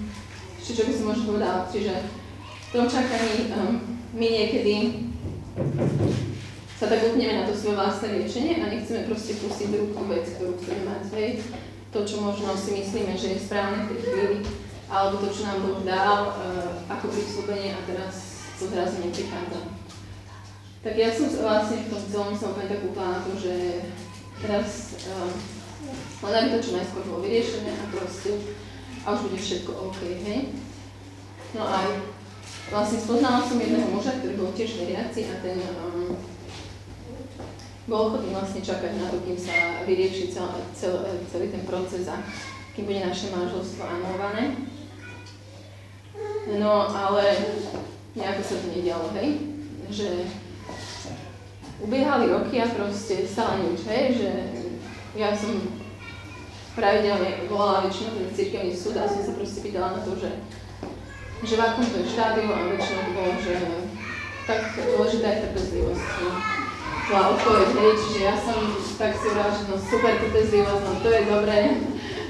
ešte 0.59 0.83
čo 0.83 0.91
by 0.91 0.93
som 0.99 1.07
možno 1.07 1.25
povedala, 1.31 1.71
čiže 1.71 2.25
tom 2.76 2.88
čakaní 2.92 3.49
um, 3.56 3.80
my 4.12 4.26
niekedy 4.28 4.75
sa 6.76 6.92
tak 6.92 7.09
upneme 7.09 7.40
na 7.40 7.49
to 7.49 7.56
svoje 7.56 7.80
vlastné 7.80 8.21
riešenie 8.21 8.61
a 8.61 8.68
nechceme 8.68 9.09
proste 9.09 9.40
pustiť 9.40 9.68
do 9.73 9.78
ruku 9.88 10.04
vec, 10.12 10.28
ktorú 10.37 10.61
chceme 10.61 10.85
mať, 10.85 11.02
hej. 11.16 11.30
To, 11.97 12.04
čo 12.04 12.21
možno 12.21 12.52
si 12.52 12.76
myslíme, 12.76 13.16
že 13.16 13.33
je 13.33 13.45
správne 13.49 13.88
v 13.88 13.97
tej 13.97 14.00
chvíli, 14.04 14.38
alebo 14.92 15.25
to, 15.25 15.33
čo 15.33 15.49
nám 15.49 15.64
Boh 15.64 15.80
dal 15.88 16.37
uh, 16.37 16.76
ako 16.92 17.09
prislúbenie 17.09 17.73
a 17.73 17.80
teraz 17.88 18.45
to 18.61 18.68
zrazu 18.68 19.00
neprichádza. 19.00 19.73
Tak 20.85 20.95
ja 21.00 21.09
som 21.09 21.33
vlastne 21.33 21.80
v 21.80 21.90
tom 21.97 22.02
celom 22.12 22.35
sa 22.37 22.52
úplne 22.52 22.68
tak 22.68 22.85
upala 22.85 23.09
na 23.16 23.21
to, 23.25 23.33
že 23.40 23.54
teraz 24.45 25.00
uh, 25.09 25.33
len 26.28 26.35
aby 26.45 26.49
to 26.52 26.61
čo 26.61 26.76
najskôr 26.76 27.02
bolo 27.09 27.25
vyriešené 27.25 27.73
a 27.73 27.85
proste 27.88 28.37
a 29.00 29.16
už 29.16 29.33
bude 29.33 29.40
všetko 29.40 29.73
OK, 29.73 30.00
hej. 30.28 30.52
No 31.56 31.64
aj 31.64 32.16
vlastne 32.71 32.99
spoznala 32.99 33.47
som 33.47 33.61
jedného 33.61 33.89
muža, 33.95 34.19
ktorý 34.19 34.35
bol 34.39 34.51
tiež 34.55 34.83
veriaci 34.83 35.31
a 35.31 35.35
ten 35.39 35.59
um, 35.61 36.19
bol 37.87 38.11
ochotný 38.11 38.35
vlastne 38.35 38.63
čakať 38.63 38.99
na 38.99 39.07
to, 39.11 39.23
kým 39.23 39.39
sa 39.39 39.87
vyrieši 39.87 40.35
cel, 40.35 40.51
cel, 40.75 41.07
celý 41.31 41.55
ten 41.55 41.63
proces 41.63 42.11
a 42.11 42.19
kým 42.75 42.91
bude 42.91 42.99
naše 42.99 43.31
manželstvo 43.31 43.83
anulované. 43.87 44.59
No 46.59 46.91
ale 46.91 47.25
nejako 48.19 48.43
sa 48.43 48.55
to 48.59 48.67
nedialo, 48.75 49.07
hej? 49.15 49.29
Že 49.87 50.09
ubiehali 51.79 52.27
roky 52.31 52.59
a 52.59 52.67
proste 52.67 53.23
stále 53.27 53.71
nič, 53.71 53.87
hej? 53.87 54.05
Že 54.19 54.31
ja 55.15 55.31
som 55.31 55.55
pravidelne 56.75 57.49
volala 57.49 57.87
väčšinou 57.87 58.19
ten 58.19 58.31
cirkevný 58.35 58.75
súd 58.75 58.99
a 58.99 59.09
som 59.09 59.23
sa 59.23 59.33
proste 59.33 59.63
pýtala 59.63 59.97
na 59.97 60.01
to, 60.03 60.13
že, 60.19 60.29
že 61.45 61.55
v 61.57 61.64
akom 61.64 61.85
to 61.85 62.00
je 62.00 62.12
štádiu 62.12 62.49
a 62.49 62.59
väčšinou 62.73 63.02
to 63.05 63.12
bolo, 63.12 63.33
že 63.40 63.55
tak 64.47 64.61
dôležitá 64.78 65.28
je 65.28 65.43
trpezlivosť. 65.49 66.07
Bola 67.07 67.25
odpoveď, 67.38 67.69
hej, 67.76 67.93
čiže 68.02 68.21
ja 68.25 68.35
som 68.35 68.59
tak 68.99 69.12
si 69.14 69.26
hovorila, 69.31 69.52
že 69.52 69.62
no 69.69 69.76
super 69.76 70.12
trpezlivosť, 70.16 70.83
no 70.83 70.93
to 71.02 71.09
je 71.12 71.23
dobré 71.28 71.59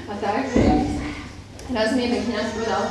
a 0.07 0.13
tak. 0.19 0.43
Raz 1.67 1.89
mi 1.95 2.01
jeden 2.07 2.21
kniaz 2.23 2.55
povedal, 2.55 2.83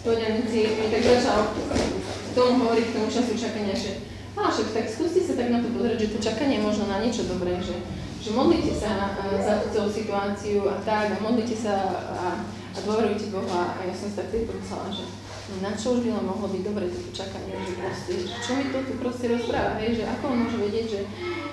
spovedanici 0.00 0.58
mi 0.80 0.86
tak 0.88 1.02
začal 1.04 1.38
k 1.52 2.30
tomu 2.32 2.64
hovoriť, 2.64 2.84
k 2.88 2.94
tomu 2.96 3.08
času 3.12 3.32
čakania, 3.36 3.76
že 3.76 4.00
a 4.34 4.50
však 4.50 4.74
tak 4.74 4.86
skúste 4.90 5.22
sa 5.22 5.38
tak 5.38 5.48
na 5.48 5.62
to 5.62 5.70
pozrieť, 5.70 5.98
že 6.04 6.12
to 6.12 6.18
čakanie 6.18 6.58
je 6.58 6.66
možno 6.66 6.90
na 6.90 6.98
niečo 6.98 7.22
dobré, 7.30 7.54
že 7.62 7.78
že 8.24 8.32
modlite 8.32 8.72
sa 8.72 9.12
za 9.20 9.68
tú 9.68 9.84
situáciu 9.84 10.64
a 10.64 10.80
tak, 10.80 11.12
a 11.12 11.20
modlite 11.20 11.52
sa 11.52 11.76
a, 11.92 12.40
a 12.48 12.78
dôverujte 12.80 13.28
Boha. 13.28 13.76
A 13.76 13.84
ja 13.84 13.92
som 13.92 14.08
sa 14.08 14.24
tak 14.24 14.32
vtedy 14.32 14.48
že 14.48 15.04
na 15.60 15.76
čo 15.76 15.96
už 15.96 16.08
by 16.08 16.10
len 16.16 16.24
mohlo 16.24 16.48
byť 16.48 16.62
dobre 16.64 16.88
toto 16.88 17.10
čakanie, 17.12 17.52
že 17.60 17.76
proste, 17.76 18.12
čo 18.40 18.50
mi 18.56 18.64
to 18.72 18.80
tu 18.80 18.92
proste 18.96 19.26
rozpráva, 19.28 19.76
hej, 19.76 20.00
že 20.00 20.04
ako 20.08 20.24
on 20.32 20.38
môže 20.48 20.58
vedieť, 20.58 20.86
že, 20.88 21.00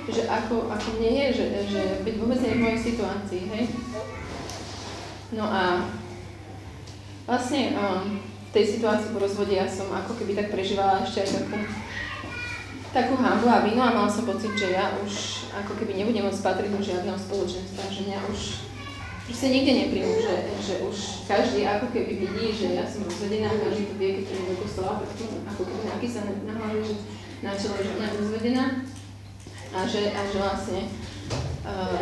že 0.08 0.22
ako, 0.32 0.72
ako 0.72 0.88
mne 1.00 1.12
je, 1.12 1.28
že, 1.36 1.46
že 1.68 1.82
veď 2.08 2.16
vôbec 2.24 2.40
nie 2.40 2.56
v 2.56 2.64
mojej 2.64 2.80
situácii, 2.80 3.44
hej. 3.52 3.64
No 5.36 5.44
a 5.48 5.92
vlastne 7.28 7.76
um, 7.76 8.20
v 8.24 8.52
tej 8.56 8.80
situácii 8.80 9.12
po 9.12 9.20
rozvode 9.20 9.56
ja 9.56 9.68
som 9.68 9.92
ako 9.92 10.16
keby 10.20 10.36
tak 10.40 10.52
prežívala 10.52 11.04
ešte 11.04 11.24
aj 11.24 11.30
takú 11.44 11.60
takú 12.92 13.16
hambu 13.16 13.48
a 13.48 13.64
vinu 13.64 13.80
a 13.80 13.96
mala 13.96 14.12
som 14.12 14.28
pocit, 14.28 14.52
že 14.52 14.76
ja 14.76 14.92
už 15.00 15.48
ako 15.56 15.80
keby 15.80 15.96
nebudem 15.96 16.28
môcť 16.28 16.44
patriť 16.44 16.72
do 16.76 16.84
žiadneho 16.84 17.16
spoločenstva, 17.16 17.88
že 17.88 18.04
mňa 18.04 18.20
už 18.28 18.40
proste 19.26 19.48
nikde 19.50 19.74
nepríjmu, 19.74 20.16
že, 20.22 20.36
že 20.62 20.74
už 20.86 20.98
každý 21.28 21.66
ako 21.68 21.94
keby 21.94 22.14
vidí, 22.26 22.46
že 22.54 22.68
ja 22.78 22.84
som 22.86 23.06
rozvedená, 23.06 23.50
každý 23.54 23.90
to 23.90 23.96
vie, 23.98 24.10
keď 24.22 24.24
príjem 24.28 24.48
do 24.50 24.56
kostola, 24.62 25.02
ako 25.50 25.62
keby 25.66 25.84
napísané 25.88 26.32
na 26.46 26.54
hlave, 26.58 26.80
že 26.84 26.96
na 27.42 27.52
čele, 27.58 27.78
že 27.82 27.92
mňa 27.98 28.08
rozvedená 28.22 28.66
a 29.72 29.80
že, 29.88 30.02
a 30.14 30.22
že 30.30 30.38
vlastne 30.38 30.82
uh, 31.66 32.02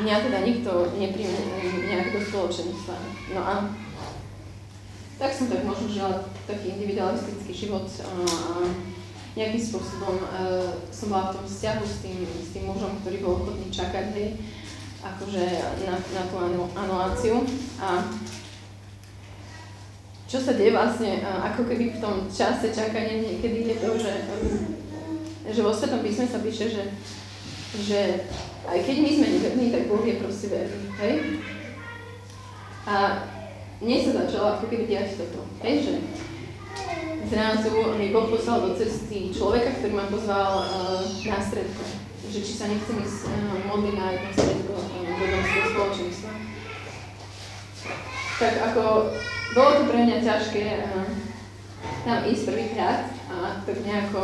mňa 0.00 0.14
teda 0.28 0.38
nikto 0.44 0.70
nepríjme 1.00 1.40
nejak 1.88 2.12
do 2.12 2.20
spoločenstva. 2.20 2.96
No 3.32 3.40
a 3.40 3.54
tak 5.16 5.32
som 5.32 5.48
tak 5.48 5.64
možno 5.64 5.88
žila 5.88 6.28
taký 6.44 6.76
individualistický 6.76 7.52
život 7.56 7.88
uh, 7.88 8.68
nejakým 9.36 9.60
spôsobom 9.60 10.16
uh, 10.20 10.80
som 10.92 11.12
bola 11.12 11.32
v 11.32 11.34
tom 11.40 11.44
vzťahu 11.44 11.82
s 11.84 11.96
tým, 12.04 12.20
s 12.24 12.48
tým 12.56 12.64
mužom, 12.68 13.00
ktorý 13.04 13.16
bol 13.20 13.44
ochotný 13.44 13.68
čakať, 13.68 14.12
hej, 14.16 14.28
akože 15.14 15.44
na, 15.86 15.94
na 15.94 16.22
tú 16.26 16.36
anuláciu. 16.74 17.46
A 17.78 18.02
čo 20.26 20.42
sa 20.42 20.58
deje 20.58 20.74
vlastne, 20.74 21.22
ako 21.22 21.70
keby 21.70 21.94
v 21.94 22.02
tom 22.02 22.26
čase 22.26 22.74
čakania 22.74 23.22
niekedy 23.22 23.70
je 23.70 23.76
to, 23.78 23.90
že, 23.94 24.14
že 25.54 25.60
vo 25.62 25.70
Svetom 25.70 26.02
písme 26.02 26.26
sa 26.26 26.42
píše, 26.42 26.66
že, 26.66 26.84
že 27.78 28.00
aj 28.66 28.78
keď 28.82 28.96
my 29.06 29.10
sme 29.14 29.26
neverní, 29.38 29.66
tak 29.70 29.86
Boh 29.86 30.02
je 30.02 30.18
proste 30.18 30.50
verný, 30.50 30.90
hej? 30.98 31.14
A 32.90 33.22
mne 33.78 33.96
sa 34.02 34.26
začalo 34.26 34.58
ako 34.58 34.64
keby 34.66 34.90
diať 34.90 35.14
toto, 35.14 35.46
hej, 35.62 35.86
že 35.86 35.94
zrazu 37.30 37.94
mi 37.94 38.10
Boh 38.10 38.26
poslal 38.26 38.66
do 38.66 38.74
cesty 38.74 39.30
človeka, 39.30 39.78
ktorý 39.78 39.94
ma 39.94 40.10
pozval 40.10 40.50
uh, 40.66 41.02
na 41.26 41.38
stredko. 41.38 42.05
Že 42.26 42.40
či 42.42 42.52
sa 42.58 42.66
nechcem 42.66 42.98
ísť 43.00 43.30
uh, 43.30 43.70
modliť 43.70 43.94
na 43.94 44.06
jedno 44.12 44.30
stredko 44.34 44.74
uh, 44.74 45.08
do 45.14 45.24
domského 45.30 45.66
spoločenstva. 45.72 46.30
Tak 48.36 48.54
ako 48.72 48.82
bolo 49.54 49.70
to 49.78 49.82
pre 49.88 49.98
mňa 50.04 50.18
ťažké 50.26 50.64
uh, 50.84 51.06
tam 52.02 52.26
ísť 52.26 52.42
prvýkrát 52.50 53.08
a 53.30 53.62
tak 53.62 53.78
nejako, 53.86 54.22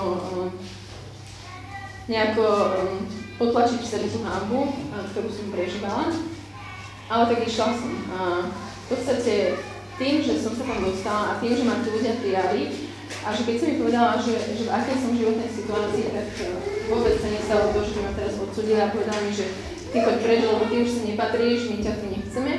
nejako 2.10 2.46
potlačiť 3.38 3.80
v 3.80 3.90
tú 3.90 4.20
uh, 4.66 5.06
ktorú 5.14 5.30
som 5.30 5.54
prežívala. 5.54 6.10
Ale 7.06 7.22
tak 7.30 7.40
išla 7.46 7.68
som. 7.74 7.92
A 8.12 8.18
v 8.50 8.86
podstate 8.92 9.56
tým, 9.96 10.20
že 10.26 10.42
som 10.42 10.52
sa 10.58 10.66
tam 10.66 10.82
dostala 10.82 11.22
a 11.32 11.38
tým, 11.38 11.54
že 11.54 11.64
ma 11.64 11.78
tu 11.80 11.94
ľudia 11.94 12.18
prijali, 12.18 12.91
a 13.22 13.28
že 13.30 13.42
keď 13.46 13.54
som 13.54 13.68
mi 13.70 13.76
povedala, 13.78 14.18
že, 14.18 14.34
že 14.58 14.64
v 14.66 14.74
akej 14.74 14.96
som 14.98 15.14
životnej 15.14 15.50
situácii, 15.50 16.04
tak 16.10 16.28
eh, 16.42 16.50
vôbec 16.90 17.14
sa 17.20 17.28
nestalo 17.30 17.70
to, 17.70 17.80
že 17.86 18.02
ma 18.02 18.12
teraz 18.18 18.34
odsudila 18.34 18.90
a 18.90 18.92
povedala 18.94 19.20
mi, 19.22 19.30
že 19.30 19.46
ty 19.94 19.96
choď 20.02 20.16
preč, 20.24 20.40
lebo 20.42 20.64
ty 20.66 20.76
už 20.82 20.90
si 20.90 21.00
nepatríš, 21.12 21.60
my 21.70 21.76
ťa 21.78 21.92
tu 22.02 22.06
nechceme. 22.10 22.52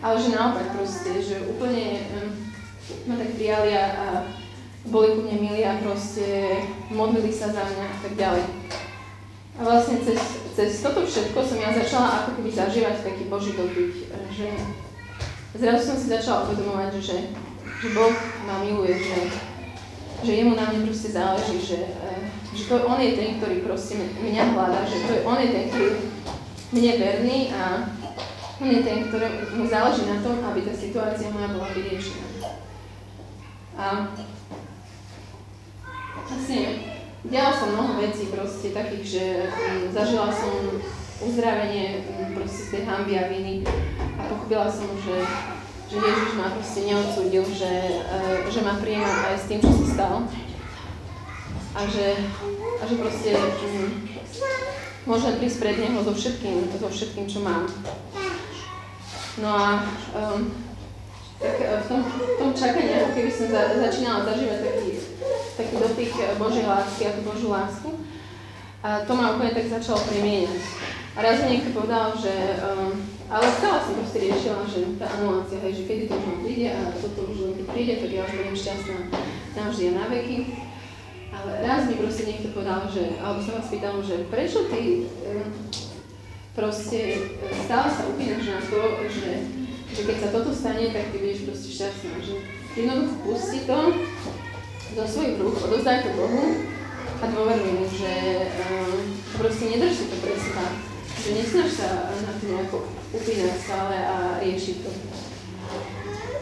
Ale 0.00 0.16
že 0.16 0.32
naopak 0.32 0.76
proste, 0.76 1.12
že 1.20 1.44
úplne 1.44 2.08
um, 2.16 2.32
ma 3.04 3.14
tak 3.20 3.36
prijali 3.36 3.76
a, 3.76 3.84
a 3.84 4.06
boli 4.88 5.12
ku 5.12 5.20
mne 5.28 5.36
milí 5.44 5.60
a 5.60 5.76
proste 5.84 6.56
modlili 6.88 7.28
sa 7.28 7.52
za 7.52 7.60
mňa 7.64 7.84
a 7.84 7.96
tak 8.00 8.12
ďalej. 8.16 8.44
A 9.56 9.60
vlastne 9.60 10.00
cez, 10.00 10.20
cez 10.56 10.80
toto 10.80 11.04
všetko 11.04 11.36
som 11.44 11.60
ja 11.60 11.68
začala 11.68 12.24
ako 12.24 12.40
keby 12.40 12.48
zažívať 12.48 13.04
taký 13.04 13.28
Boží 13.28 13.52
eh, 13.56 14.28
že 14.32 14.48
zrazu 15.56 15.82
som 15.84 15.96
si 15.96 16.06
začala 16.08 16.48
uvedomovať, 16.48 16.92
že, 17.00 17.18
že 17.80 17.88
Boh 17.92 18.14
ma 18.48 18.64
miluje, 18.64 18.96
že 18.96 19.49
že 20.20 20.32
jemu 20.32 20.52
na 20.56 20.68
mne 20.68 20.84
proste 20.84 21.16
záleží, 21.16 21.56
že, 21.60 21.80
eh, 21.80 22.20
že 22.52 22.64
to 22.68 22.84
on 22.84 23.00
je 23.00 23.16
ten, 23.16 23.40
ktorý 23.40 23.64
proste 23.64 23.96
mňa 24.20 24.44
hľadá, 24.52 24.80
že 24.84 24.98
to 25.08 25.12
je, 25.16 25.20
on 25.24 25.38
je 25.40 25.48
ten, 25.48 25.64
ktorý 25.72 25.88
mne 26.70 26.92
verný 27.00 27.38
a 27.56 27.62
on 28.60 28.68
je 28.68 28.80
ten, 28.84 28.98
ktorý 29.08 29.26
mu 29.56 29.64
záleží 29.64 30.04
na 30.04 30.20
tom, 30.20 30.44
aby 30.44 30.60
tá 30.60 30.72
situácia 30.76 31.32
moja 31.32 31.48
bola 31.48 31.72
vyriešená. 31.72 32.28
A 33.80 34.12
vlastne 36.28 36.60
diala 37.24 37.52
som 37.56 37.72
mnoho 37.72 37.96
vecí 37.96 38.28
proste 38.28 38.76
takých, 38.76 39.04
že 39.08 39.24
um, 39.48 39.88
zažila 39.88 40.28
som 40.28 40.52
uzdravenie 41.24 42.04
um, 42.04 42.36
proste 42.36 42.68
z 42.68 42.70
tej 42.76 42.82
hamby 42.84 43.16
a 43.16 43.32
viny 43.32 43.64
a 44.20 44.20
pochopila 44.28 44.68
som, 44.68 44.88
že 45.00 45.24
že 45.90 45.98
Ježiš 45.98 46.30
ma 46.38 46.54
proste 46.54 46.80
neodsúdil, 46.86 47.44
že, 47.50 47.72
uh, 48.06 48.46
že 48.46 48.60
ma 48.62 48.78
prijíma 48.78 49.34
aj 49.34 49.36
s 49.42 49.48
tým, 49.50 49.58
čo 49.58 49.74
sa 49.74 49.86
stalo. 49.90 50.18
A 51.74 51.80
že, 51.90 52.30
a 52.78 52.82
že 52.86 52.94
proste 52.94 53.30
um, 53.34 53.90
môžem 55.10 55.34
prísť 55.42 55.58
pred 55.58 55.76
Neho 55.82 55.98
so 56.06 56.14
všetkým, 56.14 56.70
so 56.70 56.86
všetkým, 56.86 57.26
čo 57.26 57.42
mám. 57.42 57.66
No 59.42 59.50
a 59.50 59.82
um, 60.14 60.50
tak 61.40 61.56
v 61.58 61.86
tom, 61.88 62.00
v 62.06 62.34
tom 62.38 62.50
čakaní, 62.54 62.92
ako 63.00 63.10
keby 63.16 63.30
som 63.32 63.46
za, 63.50 63.62
začínala 63.80 64.28
zažívať 64.28 64.58
taký, 64.60 64.88
taký 65.56 65.74
dotyk 65.80 66.10
Božej 66.36 66.64
lásky 66.68 67.02
a 67.08 67.16
tú 67.16 67.22
Božú 67.24 67.48
lásku, 67.50 67.90
a 68.80 69.04
to 69.04 69.12
ma 69.12 69.36
úplne 69.36 69.52
tak 69.52 69.66
začalo 69.68 70.00
premieňať. 70.08 70.62
A 71.16 71.18
raz 71.20 71.42
mi 71.42 71.58
niekto 71.58 71.76
povedal, 71.76 72.16
že 72.16 72.32
um, 72.60 72.96
ale 73.30 73.46
stále 73.46 73.78
som 73.78 73.94
proste 73.94 74.18
riešila, 74.26 74.66
že 74.66 74.98
tá 74.98 75.06
anulácia, 75.06 75.62
hej, 75.62 75.72
že 75.78 75.86
kedy 75.86 76.02
to 76.10 76.18
už 76.18 76.42
príde 76.42 76.66
a 76.66 76.90
toto 76.98 77.30
už 77.30 77.38
len 77.46 77.62
príde, 77.62 78.02
tak 78.02 78.10
ja 78.10 78.26
už 78.26 78.32
budem 78.34 78.56
šťastná 78.58 78.98
navždy 79.54 79.84
a 79.86 79.92
na 79.94 80.04
veky. 80.10 80.38
Ale 81.30 81.52
raz 81.62 81.86
mi 81.86 81.94
proste 81.94 82.26
niekto 82.26 82.50
povedal, 82.50 82.90
že, 82.90 83.22
alebo 83.22 83.38
som 83.38 83.62
vás 83.62 83.70
pýtal, 83.70 84.02
že 84.02 84.26
prečo 84.26 84.66
ty 84.66 85.06
e, 85.06 85.46
proste 86.58 87.30
e, 87.38 87.54
stále 87.70 87.86
sa 87.86 88.02
upínaš 88.10 88.44
na 88.50 88.60
to, 88.66 88.80
že, 89.06 89.46
že 89.94 90.00
keď 90.10 90.16
sa 90.26 90.28
toto 90.34 90.50
stane, 90.50 90.90
tak 90.90 91.14
ty 91.14 91.22
budeš 91.22 91.46
proste 91.46 91.68
šťastná. 91.70 92.12
Že 92.18 92.34
jednoducho 92.74 93.14
pusti 93.22 93.58
to 93.62 93.78
do 94.98 95.04
svojich 95.06 95.38
rúk, 95.38 95.54
odozdaj 95.70 96.02
to 96.02 96.10
Bohu 96.18 96.66
a 97.22 97.24
dôveruj 97.30 97.70
mu, 97.78 97.86
že 97.94 98.12
um, 98.58 98.98
proste 99.38 99.70
nedrž 99.70 99.94
si 100.02 100.04
to 100.10 100.18
pre 100.18 100.34
seba. 100.34 100.89
Že 101.20 101.30
nesnaž 101.36 101.70
sa 101.76 101.88
na 102.16 102.32
to 102.32 102.44
nejako 102.48 102.76
upínať 103.12 103.56
stále 103.60 103.96
a 104.00 104.40
riešiť 104.40 104.76
to. 104.80 104.90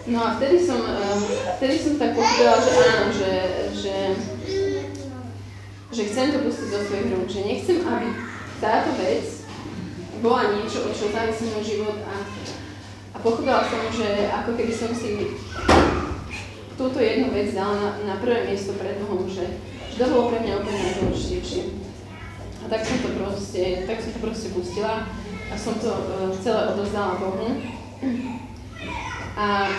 No 0.08 0.24
a 0.24 0.28
vtedy 0.40 0.62
som, 0.62 0.80
eh, 0.80 1.18
vtedy 1.58 1.76
som 1.76 1.94
tak 2.00 2.16
pochopila, 2.16 2.56
že 2.62 2.72
áno, 2.72 3.06
že, 3.12 3.32
že, 3.76 3.96
že 5.92 6.02
chcem 6.08 6.32
to 6.32 6.38
pustiť 6.46 6.68
do 6.72 6.80
svojich 6.80 7.08
rúk, 7.12 7.28
že 7.28 7.44
nechcem, 7.44 7.78
aby 7.84 8.08
táto 8.62 8.94
vec 8.96 9.44
bola 10.24 10.56
niečo, 10.56 10.88
o 10.88 10.90
čo 10.94 11.12
závisí 11.12 11.52
môj 11.52 11.64
život 11.66 11.98
a, 12.06 12.14
a 13.12 13.16
pochopila 13.20 13.66
som, 13.66 13.82
že 13.92 14.32
ako 14.32 14.56
keby 14.56 14.72
som 14.72 14.90
si 14.96 15.36
túto 16.78 16.98
jednu 17.02 17.34
vec 17.34 17.50
dal 17.52 17.74
na, 17.74 17.90
na 18.06 18.14
prvé 18.22 18.46
miesto 18.46 18.78
pred 18.78 19.02
Bohom, 19.02 19.26
že, 19.26 19.60
že 19.90 19.98
to 19.98 20.06
bolo 20.14 20.30
pre 20.30 20.40
mňa 20.40 20.62
úplne 20.62 20.78
najdôležitejšie. 20.78 21.87
Tak 22.68 22.84
som 22.84 23.00
to 23.00 23.08
proste, 23.16 23.88
tak 23.88 23.96
som 23.96 24.12
to 24.12 24.20
proste 24.20 24.48
pustila 24.52 25.08
a 25.48 25.54
som 25.56 25.72
to 25.80 25.88
uh, 25.88 26.28
celé 26.36 26.68
odozdala 26.76 27.16
Bohu. 27.16 27.48
A 29.32 29.72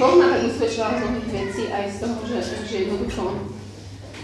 Boh 0.00 0.14
ma 0.16 0.32
tak 0.32 0.48
usvedčoval 0.48 0.96
z 0.96 1.02
mnohých 1.04 1.28
vecí, 1.28 1.62
aj 1.68 1.84
z 1.92 1.96
toho, 2.00 2.16
že, 2.24 2.38
že 2.64 2.76
jednoducho 2.88 3.36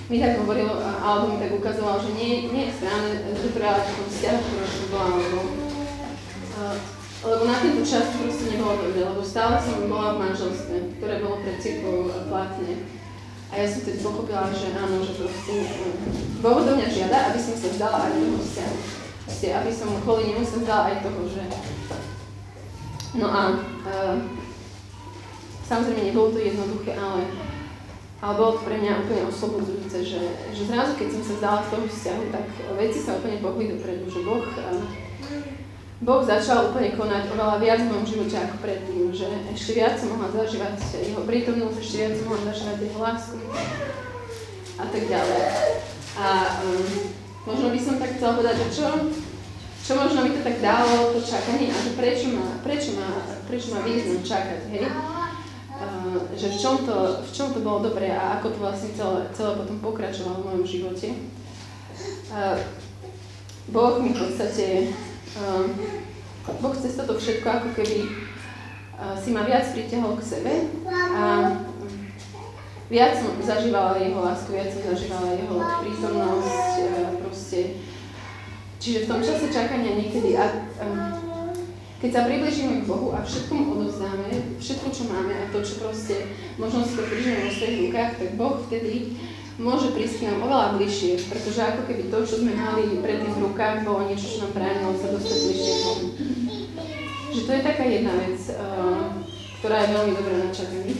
mi 0.09 0.25
tak 0.25 0.41
hovoril, 0.41 0.73
alebo 1.05 1.37
mi 1.37 1.43
tak 1.43 1.53
ukazoval, 1.53 2.01
že 2.01 2.17
nie, 2.17 2.49
nie 2.49 2.73
je 2.73 2.81
správne, 2.81 3.13
to 3.29 3.45
v 3.53 3.61
tom 3.61 4.09
vzťahu, 4.09 4.41
ktorý 4.41 4.69
som 4.73 4.87
bola, 4.89 5.09
lebo, 5.21 5.41
uh, 6.57 6.77
lebo 7.29 7.43
na 7.45 7.57
tento 7.61 7.83
čas 7.85 8.09
proste 8.17 8.57
nebolo 8.57 8.89
dobre, 8.89 9.05
lebo 9.05 9.21
stále 9.21 9.61
som 9.61 9.85
bola 9.85 10.17
v 10.17 10.33
manželstve, 10.33 10.77
ktoré 10.97 11.21
bolo 11.21 11.45
pred 11.45 11.61
církvou 11.61 12.09
platné. 12.33 12.89
A 13.49 13.53
ja 13.57 13.67
som 13.67 13.81
tedy 13.81 13.99
pochopila, 14.05 14.53
že 14.53 14.77
áno, 14.77 15.01
že 15.01 15.17
proste 15.17 15.55
Boh 16.45 16.61
do 16.63 16.73
mňa 16.77 16.89
žiada, 16.93 17.33
aby 17.33 17.39
som 17.41 17.55
sa 17.57 17.69
vzdala 17.73 17.99
aj 18.09 18.13
toho 18.17 18.39
vzťahu. 18.45 18.77
Aby 19.57 19.73
som 19.73 19.89
kvôli 20.05 20.23
nemu 20.33 20.45
sa 20.45 20.57
vzdala 20.61 20.83
aj 20.93 20.97
toho, 21.01 21.21
že... 21.33 21.43
No 23.17 23.27
a 23.33 23.41
uh, 23.89 24.17
Samozrejme, 25.69 26.01
nebolo 26.01 26.33
to 26.33 26.41
jednoduché, 26.41 26.97
ale, 26.97 27.29
ale 28.25 28.33
bolo 28.41 28.57
to 28.57 28.65
pre 28.65 28.81
mňa 28.81 29.05
úplne 29.05 29.29
oslobodzujúce, 29.29 30.01
že, 30.01 30.23
že 30.57 30.63
zrazu, 30.65 30.97
keď 30.97 31.09
som 31.13 31.23
sa 31.23 31.33
vzdala 31.37 31.59
z 31.61 31.69
toho 31.69 31.85
vzťahu, 31.85 32.23
tak 32.33 32.47
veci 32.81 32.99
sa 33.05 33.21
úplne 33.21 33.37
pohli 33.45 33.77
dopredu, 33.77 34.09
že 34.09 34.25
Boh, 34.25 34.49
boh 35.99 36.23
začal 36.23 36.71
úplne 36.71 36.95
konať 36.95 37.35
oveľa 37.35 37.57
viac 37.59 37.81
v 37.83 37.91
mojom 37.91 38.07
živote 38.07 38.37
ako 38.39 38.57
predtým, 38.63 39.11
že 39.11 39.27
ešte 39.51 39.75
viac 39.75 39.99
som 39.99 40.15
mohla 40.15 40.31
zažívať 40.31 40.79
jeho 40.95 41.23
prítomnosť, 41.27 41.77
ešte 41.83 41.97
viac 41.99 42.13
som 42.15 42.27
mohla 42.31 42.43
zažívať 42.55 42.79
jeho 42.87 43.01
lásku 43.03 43.37
a 44.79 44.85
tak 44.87 45.03
ďalej. 45.11 45.43
A 46.19 46.29
um, 46.63 46.87
možno 47.51 47.67
by 47.75 47.81
som 47.83 47.95
tak 47.99 48.15
chcela 48.15 48.39
povedať, 48.39 48.57
že 48.63 48.69
čo, 48.79 48.87
čo 49.83 49.93
možno 49.99 50.23
mi 50.23 50.39
to 50.39 50.43
tak 50.47 50.63
dalo, 50.63 51.11
to 51.15 51.19
čakanie 51.19 51.75
a 51.75 51.79
že 51.83 51.99
prečo 51.99 52.27
ma, 52.31 52.47
prečo 52.63 52.95
ma, 52.95 53.09
prečo 53.51 53.75
ma 53.75 53.83
význam 53.83 54.23
čakať, 54.23 54.61
hej? 54.71 54.87
že 56.35 56.51
v 56.51 56.57
čom, 56.59 56.75
to, 56.83 57.23
v 57.23 57.31
čom 57.31 57.55
to 57.55 57.63
bolo 57.63 57.87
dobré 57.87 58.11
a 58.11 58.39
ako 58.39 58.51
to 58.51 58.59
vlastne 58.59 58.91
celé, 58.99 59.31
celé 59.31 59.55
potom 59.55 59.79
pokračovalo 59.79 60.43
v 60.43 60.47
mojom 60.51 60.65
živote. 60.67 61.09
Boh 63.71 63.95
mi 64.03 64.11
v 64.11 64.19
podstate, 64.19 64.91
Boh 66.63 66.75
cez 66.77 66.97
toto 66.97 67.21
všetko 67.21 67.49
ako 67.49 67.69
keby 67.77 67.99
si 69.21 69.31
ma 69.31 69.47
viac 69.47 69.69
pritiahol 69.71 70.19
k 70.19 70.27
sebe 70.27 70.53
a 70.91 71.55
viac 72.89 73.13
som 73.21 73.37
zažívala 73.39 74.01
jeho 74.01 74.19
lásku, 74.19 74.49
viac 74.51 74.73
som 74.73 74.83
zažívala 74.83 75.37
jeho 75.37 75.57
prítomnosť, 75.85 76.79
proste. 77.21 77.61
Čiže 78.79 79.05
v 79.05 79.09
tom 79.11 79.21
čase 79.21 79.53
čakania 79.53 79.99
niekedy, 79.99 80.39
a, 80.39 80.71
keď 81.99 82.11
sa 82.15 82.23
približíme 82.31 82.83
k 82.83 82.89
Bohu 82.89 83.11
a 83.11 83.27
všetko 83.27 83.53
mu 83.55 83.65
odovzdáme, 83.75 84.31
všetko, 84.63 84.87
čo 84.95 85.03
máme 85.11 85.35
a 85.35 85.51
to, 85.51 85.59
čo 85.61 85.83
proste 85.83 86.31
možno 86.57 86.87
si 86.87 86.95
to 86.95 87.03
držíme 87.03 87.39
vo 87.43 87.51
svojich 87.51 87.79
rukách, 87.91 88.13
tak 88.23 88.31
Boh 88.39 88.57
vtedy 88.67 89.19
môže 89.59 89.91
prísť 89.91 90.23
k 90.23 90.27
nám 90.31 90.47
oveľa 90.47 90.79
bližšie, 90.79 91.27
pretože 91.27 91.59
ako 91.59 91.83
keby 91.91 92.03
to, 92.07 92.19
čo 92.23 92.35
sme 92.41 92.55
mali 92.55 93.03
predtým 93.03 93.35
v 93.35 93.43
rukách, 93.51 93.83
bolo 93.83 94.07
niečo, 94.07 94.31
čo 94.31 94.39
nám 94.47 94.55
bránilo 94.55 94.95
sa 94.95 95.11
dostať 95.11 95.39
bližšie 95.43 95.73
k 95.75 95.83
Bohu. 95.83 96.07
Že 97.35 97.41
to 97.43 97.51
je 97.53 97.67
taká 97.67 97.85
jedna 97.85 98.13
vec, 98.23 98.39
uh, 98.55 99.03
ktorá 99.59 99.77
je 99.83 99.93
veľmi 99.99 100.13
dobrá 100.15 100.37
na 100.47 100.51
čakaní. 100.55 100.95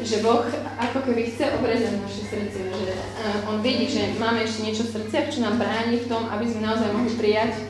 Že 0.00 0.16
Boh 0.24 0.40
ako 0.80 0.98
keby 1.04 1.20
chce 1.28 1.44
obrezať 1.52 2.00
naše 2.00 2.22
srdce, 2.32 2.60
že 2.64 2.92
uh, 2.96 3.52
On 3.52 3.60
vidí, 3.60 3.84
že 3.84 4.16
máme 4.16 4.40
ešte 4.40 4.64
niečo 4.64 4.88
v 4.88 4.94
srdciach, 4.96 5.28
čo 5.28 5.44
nám 5.44 5.60
bráni 5.60 6.00
v 6.00 6.08
tom, 6.08 6.32
aby 6.32 6.48
sme 6.48 6.64
naozaj 6.64 6.88
mohli 6.96 7.12
prijať 7.12 7.60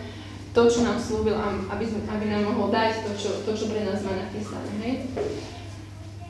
to, 0.54 0.70
čo 0.70 0.86
nám 0.86 1.02
slúbil, 1.02 1.34
aby, 1.66 1.84
aby 1.86 2.24
nám 2.30 2.46
mohol 2.46 2.70
dať 2.70 3.04
to, 3.04 3.10
čo, 3.18 3.30
to, 3.42 3.50
čo 3.58 3.74
pre 3.74 3.82
nás 3.82 4.06
má 4.06 4.14
nachystané. 4.22 4.70
Hej? 4.86 4.94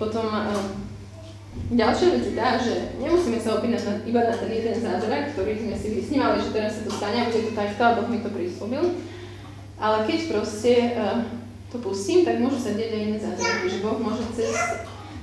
Potom 0.01 0.25
uh, 0.33 0.88
ďalšia 1.69 2.09
vec 2.17 2.23
je 2.25 2.35
tá, 2.35 2.57
že 2.57 2.75
nemusíme 2.97 3.39
sa 3.41 3.61
opínať 3.61 3.83
na, 3.85 3.93
iba 4.07 4.21
na 4.25 4.35
ten 4.35 4.51
jeden 4.53 4.77
zázrak, 4.79 5.35
ktorý 5.37 5.53
sme 5.59 5.75
si 5.77 5.89
vysnívali, 5.99 6.41
že 6.41 6.55
teraz 6.55 6.81
sa 6.81 6.83
to 6.87 6.93
stane 6.95 7.19
a 7.21 7.29
bude 7.29 7.51
to 7.51 7.53
takto 7.53 7.83
a 7.85 7.97
Boh 7.99 8.09
mi 8.09 8.25
to 8.25 8.31
prislúbil. 8.33 8.85
Ale 9.79 9.97
keď 10.09 10.19
proste 10.35 10.73
uh, 10.99 11.23
to 11.71 11.79
pustím, 11.79 12.27
tak 12.27 12.43
môžu 12.43 12.59
sa 12.59 12.75
deť 12.75 12.91
aj 12.91 13.03
iné 13.05 13.19
zázraky, 13.21 13.67
že 13.71 13.83
Boh 13.85 13.99
môže 14.01 14.25
cez 14.35 14.55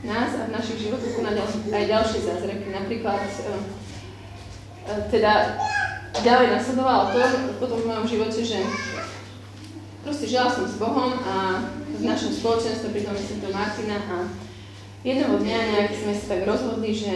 nás 0.06 0.32
a 0.38 0.48
v 0.48 0.54
našich 0.54 0.86
životoch 0.86 1.18
konať 1.18 1.36
aj 1.74 1.86
ďalšie 1.90 2.20
zázraky. 2.24 2.66
Napríklad 2.72 3.20
uh, 3.20 3.50
uh, 4.86 5.02
teda 5.10 5.60
ďalej 6.24 6.48
nasledovalo 6.56 7.12
to 7.12 7.20
potom 7.60 7.84
v 7.84 7.90
mojom 7.90 8.06
živote, 8.08 8.40
že 8.46 8.60
proste 10.06 10.30
žila 10.30 10.48
som 10.48 10.70
s 10.70 10.78
Bohom 10.78 11.12
a 11.26 11.66
v 11.90 12.04
našom 12.06 12.32
spoločenstve, 12.32 12.94
pri 12.94 13.02
tom 13.04 13.18
myslím 13.18 13.42
to 13.42 13.50
Martina 13.50 13.98
a 13.98 14.18
jedného 15.06 15.38
dňa 15.38 15.58
nejak 15.70 15.92
sme 15.94 16.14
sa 16.18 16.26
tak 16.34 16.42
rozhodli, 16.50 16.90
že 16.90 17.14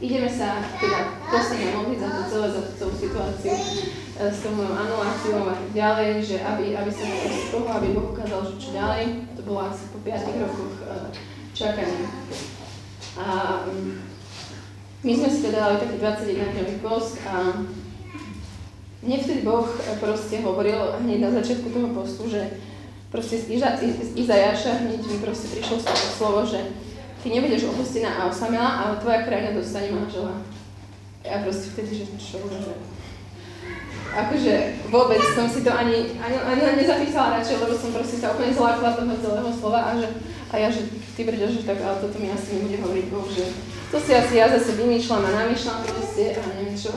ideme 0.00 0.24
sa 0.24 0.64
teda 0.80 1.20
posledne 1.28 1.68
modliť 1.76 1.98
za 2.00 2.08
to 2.08 2.22
celé, 2.32 2.46
za 2.48 2.60
tú 2.64 2.72
celú 2.80 2.94
situáciu 2.96 3.52
e, 3.52 3.60
s 4.32 4.40
tou 4.40 4.56
mojou 4.56 4.72
anuláciou 4.72 5.44
a 5.44 5.52
tak 5.52 5.70
ďalej, 5.76 6.10
že 6.24 6.36
aby, 6.40 6.72
aby 6.72 6.88
sa 6.88 7.04
z 7.04 7.52
toho, 7.52 7.68
aby 7.68 7.92
Boh 7.92 8.08
ukázal, 8.16 8.40
že 8.48 8.56
čo 8.56 8.70
ďalej. 8.72 9.04
To 9.36 9.40
bolo 9.44 9.68
asi 9.68 9.84
po 9.92 10.00
5 10.00 10.16
rokoch 10.48 10.74
e, 10.80 10.84
čakania. 11.52 12.08
A 13.20 13.28
mm, 13.68 13.92
my 15.04 15.12
sme 15.12 15.28
si 15.28 15.40
teda 15.44 15.60
dali 15.60 15.76
taký 15.84 15.96
21 16.00 16.56
dňový 16.56 16.76
post 16.80 17.20
a 17.28 17.52
mne 19.04 19.16
vtedy 19.20 19.44
Boh 19.44 19.68
proste 20.00 20.40
hovoril 20.40 21.04
hneď 21.04 21.20
na 21.20 21.30
začiatku 21.36 21.68
toho 21.68 21.92
postu, 21.92 22.32
že 22.32 22.64
proste 23.12 23.36
z, 23.38 23.60
Iza, 23.60 23.76
z 23.76 24.10
Izajaša 24.16 24.88
hneď 24.88 25.04
mi 25.04 25.16
proste 25.20 25.52
prišlo 25.52 25.84
slovo, 26.16 26.42
že 26.48 26.85
ty 27.26 27.34
nebudeš 27.34 27.74
opustená 27.74 28.22
a 28.22 28.30
osamela, 28.30 28.86
ale 28.86 29.02
tvoja 29.02 29.26
krajina 29.26 29.50
dostane 29.50 29.90
manžela. 29.90 30.38
Ja 31.26 31.42
proste 31.42 31.74
vtedy, 31.74 31.98
že 31.98 32.14
čo, 32.22 32.38
že 32.46 32.78
akože 34.14 34.54
vôbec 34.94 35.18
som 35.34 35.50
si 35.50 35.66
to 35.66 35.74
ani, 35.74 36.14
ani, 36.22 36.38
ani 36.38 36.62
nezapísala 36.78 37.42
radšej, 37.42 37.66
lebo 37.66 37.74
som 37.74 37.90
proste 37.90 38.22
sa 38.22 38.30
úplne 38.30 38.54
zlákla 38.54 38.94
toho 38.94 39.18
celého 39.18 39.50
slova 39.58 39.90
a, 39.90 39.98
že, 39.98 40.06
a 40.54 40.54
ja, 40.54 40.70
že 40.70 40.86
ty 41.18 41.26
brďo, 41.26 41.50
že 41.50 41.66
tak, 41.66 41.82
ale 41.82 41.98
toto 41.98 42.14
mi 42.22 42.30
asi 42.30 42.62
nebude 42.62 42.78
hovoriť 42.78 43.06
Boh, 43.10 43.26
že 43.26 43.42
to 43.90 43.98
si 43.98 44.14
asi 44.14 44.38
ja 44.38 44.46
zase 44.46 44.78
vymýšľam 44.78 45.26
a 45.26 45.30
namýšľam 45.42 45.82
proste 45.82 46.38
a 46.38 46.40
neviem 46.54 46.78
čo. 46.78 46.94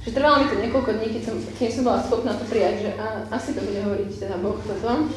Že 0.00 0.16
trvalo 0.16 0.40
mi 0.40 0.48
to 0.48 0.56
niekoľko 0.64 0.90
dní, 0.96 1.08
keď 1.12 1.22
som, 1.28 1.36
keď 1.60 1.68
som 1.68 1.84
bola 1.84 2.00
schopná 2.00 2.32
to 2.40 2.44
prijať, 2.48 2.74
že 2.88 2.90
a, 2.96 3.28
asi 3.36 3.52
to 3.52 3.60
bude 3.60 3.84
hovoriť 3.84 4.08
teda 4.16 4.36
Boh 4.40 4.56
toto. 4.64 5.12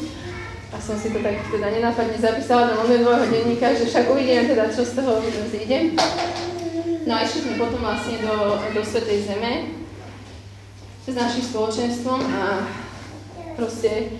A 0.71 0.79
som 0.79 0.95
si 0.95 1.11
to 1.11 1.19
tak 1.19 1.35
teda 1.51 1.67
nenápadne 1.67 2.15
zapísala 2.15 2.71
do 2.71 2.79
mobilového 2.79 3.27
denníka, 3.27 3.75
že 3.75 3.91
však 3.91 4.07
uvidíme 4.07 4.47
teda, 4.47 4.71
čo 4.71 4.87
z 4.87 5.03
toho 5.03 5.19
zíde. 5.51 5.99
No 7.03 7.11
a 7.17 7.27
išli 7.27 7.43
sme 7.43 7.59
potom 7.59 7.83
vlastne 7.83 8.23
do, 8.23 8.55
do 8.71 8.81
Svetej 8.85 9.27
Zeme 9.27 9.83
s 11.03 11.11
našim 11.11 11.43
spoločenstvom 11.43 12.19
a 12.23 12.43
proste 13.59 14.15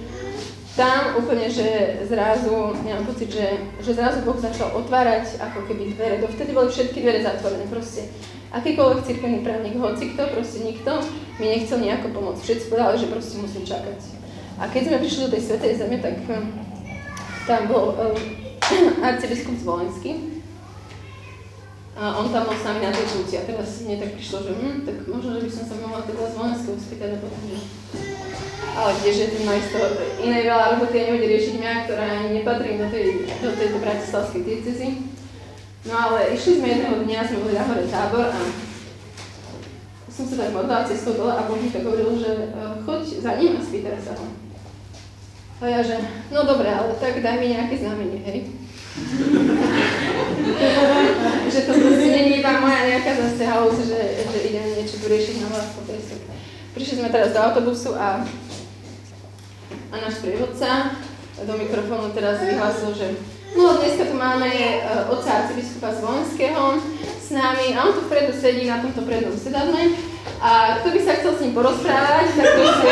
tam 0.75 1.19
úplne, 1.19 1.51
že 1.51 1.99
zrazu, 2.07 2.75
ja 2.87 2.99
mám 2.99 3.07
pocit, 3.07 3.31
že, 3.31 3.59
že 3.83 3.91
zrazu 3.91 4.23
Boh 4.23 4.39
začal 4.39 4.71
otvárať 4.71 5.39
ako 5.39 5.67
keby 5.67 5.95
dvere. 5.95 6.23
Dovtedy 6.23 6.51
boli 6.55 6.71
všetky 6.71 7.03
dvere 7.03 7.19
zatvorené. 7.23 7.67
Proste 7.67 8.07
akýkoľvek 8.55 9.03
cirkevný 9.07 9.39
právnik, 9.43 9.75
hoci 9.79 10.15
kto, 10.15 10.31
proste 10.31 10.63
nikto 10.63 10.99
mi 11.39 11.47
nechcel 11.51 11.79
nejako 11.79 12.11
pomôcť. 12.15 12.43
Všetci 12.43 12.65
povedali, 12.71 12.95
že 13.03 13.11
proste 13.11 13.35
musím 13.39 13.63
čakať. 13.67 14.20
A 14.59 14.67
keď 14.67 14.81
sme 14.87 15.01
prišli 15.03 15.23
do 15.27 15.33
tej 15.35 15.41
Svetej 15.47 15.73
Zeme, 15.79 15.97
tak 16.01 16.15
hm, 16.25 16.47
tam 17.47 17.61
bol 17.71 17.95
um, 17.95 18.15
arcibiskup 19.07 19.55
Zvolenský. 19.61 20.41
A 21.95 22.17
on 22.17 22.33
tam 22.33 22.49
bol 22.49 22.55
s 22.55 22.65
na 22.65 22.89
tej 22.89 23.05
púti 23.13 23.35
a 23.37 23.45
teraz 23.45 23.83
mne 23.85 24.01
tak 24.01 24.17
prišlo, 24.17 24.37
že 24.47 24.51
hm, 24.57 24.77
tak 24.87 24.95
možno, 25.05 25.37
že 25.37 25.45
by 25.45 25.51
som 25.51 25.65
sa 25.69 25.75
mohla 25.79 26.01
teda 26.03 26.23
Zvolenského 26.33 26.75
spýtať 26.79 27.21
ale 28.71 28.95
kdeže 29.03 29.35
ten 29.35 29.43
majster 29.43 29.83
inej 30.23 30.47
veľa 30.47 30.65
roboty 30.75 30.95
a 30.95 31.03
nebude 31.11 31.27
riešiť 31.27 31.53
mňa, 31.59 31.71
ktorá 31.83 32.03
ani 32.07 32.29
nepatrím 32.39 32.79
do, 32.79 32.87
tej, 32.87 33.27
do 33.43 33.49
tejto 33.51 33.77
bratislavskej 33.83 34.41
diecezy. 34.47 34.87
No 35.83 35.93
ale 35.97 36.31
išli 36.31 36.61
sme 36.61 36.67
jedného 36.71 37.03
dňa, 37.03 37.27
sme 37.27 37.43
boli 37.43 37.53
na 37.57 37.67
hore 37.67 37.83
tábor 37.89 38.31
a 38.31 38.39
som 40.11 40.27
sa 40.27 40.35
tak 40.35 40.51
modlila 40.51 40.83
cestou 40.83 41.15
dole 41.15 41.31
a 41.31 41.47
Boh 41.47 41.55
mi 41.55 41.71
tak 41.71 41.87
hovoril, 41.87 42.19
že 42.19 42.51
uh, 42.51 42.75
choď 42.83 43.23
za 43.23 43.39
ním 43.39 43.55
a 43.55 43.63
spýtaj 43.63 44.03
sa 44.03 44.19
ho. 44.19 44.27
A 45.61 45.65
ja, 45.69 45.79
že 45.79 45.95
no 46.33 46.43
dobre, 46.43 46.67
ale 46.67 46.91
tak 46.99 47.23
daj 47.23 47.39
mi 47.39 47.55
nejaké 47.55 47.79
znamenie, 47.79 48.19
hej. 48.27 48.39
že 51.53 51.59
to 51.63 51.71
proste 51.79 52.07
není 52.11 52.43
iba 52.43 52.59
moja 52.59 52.91
nejaká 52.91 53.15
zase 53.15 53.47
halus, 53.47 53.79
že, 53.87 54.27
že 54.27 54.51
idem 54.51 54.75
niečo 54.75 54.99
tu 54.99 55.07
riešiť 55.07 55.47
na 55.47 55.55
vás 55.55 55.71
po 55.71 55.87
Prišli 56.71 57.03
sme 57.03 57.11
teraz 57.11 57.31
do 57.31 57.39
autobusu 57.39 57.95
a, 57.95 58.23
a 59.91 59.95
náš 59.95 60.19
prievodca 60.19 60.91
do 61.39 61.53
mikrofónu 61.55 62.11
teraz 62.11 62.43
vyhlásil, 62.43 62.91
že 62.95 63.07
No 63.51 63.75
dneska 63.75 64.07
tu 64.07 64.15
máme 64.15 64.47
uh, 64.47 65.11
otca 65.11 65.43
arcibiskupa 65.43 65.91
z 65.91 65.99
Volenského 65.99 66.79
s 67.31 67.33
nami. 67.33 67.71
A 67.71 67.87
on 67.87 67.95
tu 67.95 68.01
vpredu 68.11 68.35
sedí 68.35 68.67
na 68.67 68.83
tomto 68.83 69.07
prednom 69.07 69.31
sedadle. 69.39 69.95
A 70.43 70.83
kto 70.83 70.91
by 70.91 70.99
sa 70.99 71.15
chcel 71.15 71.31
s 71.31 71.41
ním 71.47 71.55
porozprávať, 71.55 72.27
tak 72.35 72.49
si 72.59 72.91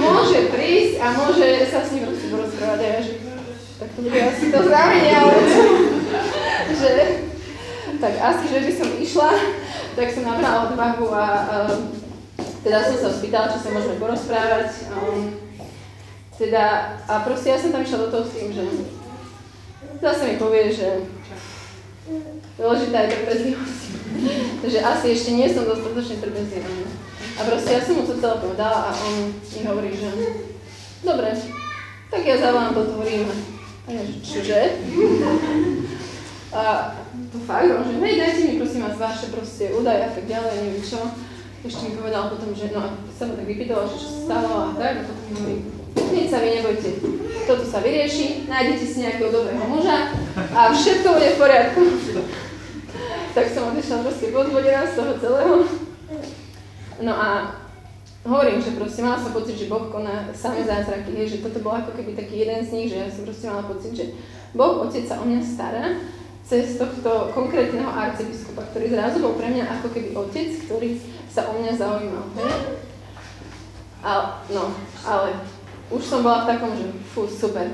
môže 0.00 0.40
prísť 0.48 0.94
a 1.04 1.06
môže 1.12 1.48
sa 1.68 1.84
s 1.84 1.92
ním 1.92 2.08
proste 2.08 2.26
porozprávať. 2.32 2.80
A 2.80 2.88
ja, 2.88 2.98
že 3.04 3.12
tak 3.78 3.88
to 3.94 4.00
bude 4.02 4.18
asi 4.18 4.44
to 4.50 4.60
znamenie, 4.64 5.12
ale 5.14 5.34
že 6.80 6.92
tak 8.00 8.14
asi, 8.14 8.44
že 8.50 8.58
by 8.64 8.72
som 8.72 8.88
išla, 8.98 9.30
tak 9.94 10.08
som 10.14 10.22
nabrala 10.26 10.70
odvahu 10.70 11.06
a 11.10 11.24
uh, 11.46 11.74
teda 12.62 12.78
som 12.90 12.96
sa 13.06 13.10
spýtala, 13.10 13.50
či 13.54 13.58
sa 13.62 13.70
môžeme 13.74 13.98
porozprávať. 14.02 14.70
Um, 14.94 15.34
teda, 16.38 16.94
a 17.10 17.26
proste 17.26 17.50
ja 17.50 17.58
som 17.58 17.74
tam 17.74 17.82
išla 17.82 18.06
do 18.06 18.10
toho 18.14 18.24
s 18.26 18.34
tým, 18.34 18.48
že 18.54 18.62
zase 19.98 20.22
mi 20.30 20.34
povie, 20.38 20.70
že 20.70 21.06
dôležitá 22.58 22.98
je 23.04 23.12
trpezlivosť. 23.14 23.82
Takže 24.62 24.78
asi 24.82 25.06
ešte 25.14 25.30
nie 25.36 25.48
som 25.48 25.64
dostatočne 25.68 26.18
trpezlivá. 26.18 26.70
A 27.38 27.40
proste 27.46 27.70
ja 27.70 27.80
som 27.80 27.94
mu 27.98 28.02
to 28.02 28.18
celé 28.18 28.34
povedala 28.42 28.90
a 28.90 28.90
on 28.90 29.30
mi 29.30 29.60
hovorí, 29.62 29.94
že 29.94 30.10
dobre, 31.06 31.30
tak 32.10 32.22
ja 32.26 32.36
zavolám 32.40 32.74
Ríma. 32.74 33.34
A 33.86 33.88
ja, 33.94 34.02
že 34.02 34.16
čože? 34.20 34.60
A 36.48 36.62
to 37.32 37.38
fakt, 37.44 37.68
on 37.68 37.84
že 37.84 38.00
hej, 38.00 38.14
dajte 38.18 38.40
mi 38.48 38.58
prosím 38.58 38.82
vás 38.88 38.96
vaše 38.96 39.26
proste 39.28 39.70
údaje 39.70 40.02
a 40.02 40.10
tak 40.10 40.24
ďalej, 40.24 40.52
neviem 40.58 40.82
čo. 40.82 41.00
Ešte 41.62 41.90
mi 41.90 42.00
povedal 42.00 42.32
potom, 42.32 42.56
že 42.56 42.72
no 42.72 42.80
a 42.80 42.88
sa 43.12 43.28
ma 43.28 43.34
tak 43.36 43.46
vypýtala, 43.46 43.86
že 43.86 44.00
čo 44.00 44.08
sa 44.08 44.20
stalo 44.24 44.52
a 44.66 44.70
tak, 44.74 45.04
a 45.04 45.06
potom 45.06 45.24
mi 45.44 45.77
Hneď 45.98 46.26
sa 46.30 46.38
vy 46.38 46.48
nebojte, 46.60 46.90
toto 47.48 47.64
sa 47.64 47.78
vyrieši, 47.82 48.46
nájdete 48.46 48.84
si 48.84 48.96
nejakého 49.02 49.32
dobrého 49.32 49.64
muža 49.66 50.12
a 50.54 50.68
všetko 50.70 51.08
bude 51.16 51.28
v 51.34 51.40
poriadku. 51.40 51.82
tak 53.34 53.46
som 53.54 53.70
odišla 53.70 54.02
proste 54.02 54.26
podvodená 54.34 54.82
z 54.86 54.94
toho 54.98 55.12
celého. 55.18 55.54
No 56.98 57.12
a 57.14 57.28
hovorím, 58.26 58.58
že 58.58 58.74
proste 58.74 59.00
mala 59.00 59.16
som 59.16 59.30
pocit, 59.30 59.54
že 59.54 59.70
Boh 59.70 59.86
koná 59.88 60.28
samé 60.34 60.66
zázraky, 60.66 61.14
že 61.24 61.40
toto 61.40 61.62
bol 61.62 61.78
ako 61.78 61.94
keby 61.94 62.18
taký 62.18 62.42
jeden 62.42 62.60
z 62.66 62.70
nich, 62.74 62.88
že 62.90 62.98
ja 62.98 63.08
som 63.08 63.22
proste 63.22 63.46
mala 63.46 63.64
pocit, 63.64 63.92
že 63.94 64.04
Boh, 64.52 64.82
Otec 64.82 65.06
sa 65.06 65.22
o 65.22 65.24
mňa 65.24 65.40
stará 65.40 65.96
cez 66.48 66.80
tohto 66.80 67.28
konkrétneho 67.36 67.92
arcibiskupa, 67.92 68.64
ktorý 68.72 68.88
zrazu 68.88 69.20
bol 69.20 69.36
pre 69.36 69.52
mňa 69.52 69.68
ako 69.68 69.92
keby 69.92 70.16
otec, 70.16 70.48
ktorý 70.64 70.96
sa 71.28 71.44
o 71.52 71.60
mňa 71.60 71.72
zaujímal. 71.76 72.24
Hej? 72.40 72.52
A, 74.00 74.40
no, 74.48 74.72
ale 75.04 75.36
už 75.88 76.02
som 76.04 76.20
bola 76.20 76.44
v 76.44 76.50
takom, 76.56 76.72
že 76.76 76.86
fú, 77.12 77.24
super. 77.24 77.72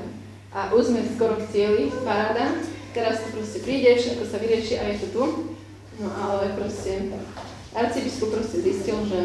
A 0.55 0.71
už 0.71 0.95
sme 0.95 1.03
skoro 1.03 1.35
cieli, 1.51 1.91
paráda. 2.07 2.63
Teraz 2.95 3.27
to 3.27 3.35
proste 3.35 3.59
príde, 3.59 3.99
všetko 3.99 4.23
sa 4.23 4.39
vyrieši 4.39 4.75
a 4.79 4.83
je 4.87 4.95
to 5.03 5.07
tu. 5.11 5.23
No 5.99 6.07
ale 6.11 6.55
proste 6.55 7.11
arcibiskup 7.75 8.31
proste 8.31 8.63
zistil, 8.63 8.95
že 9.03 9.19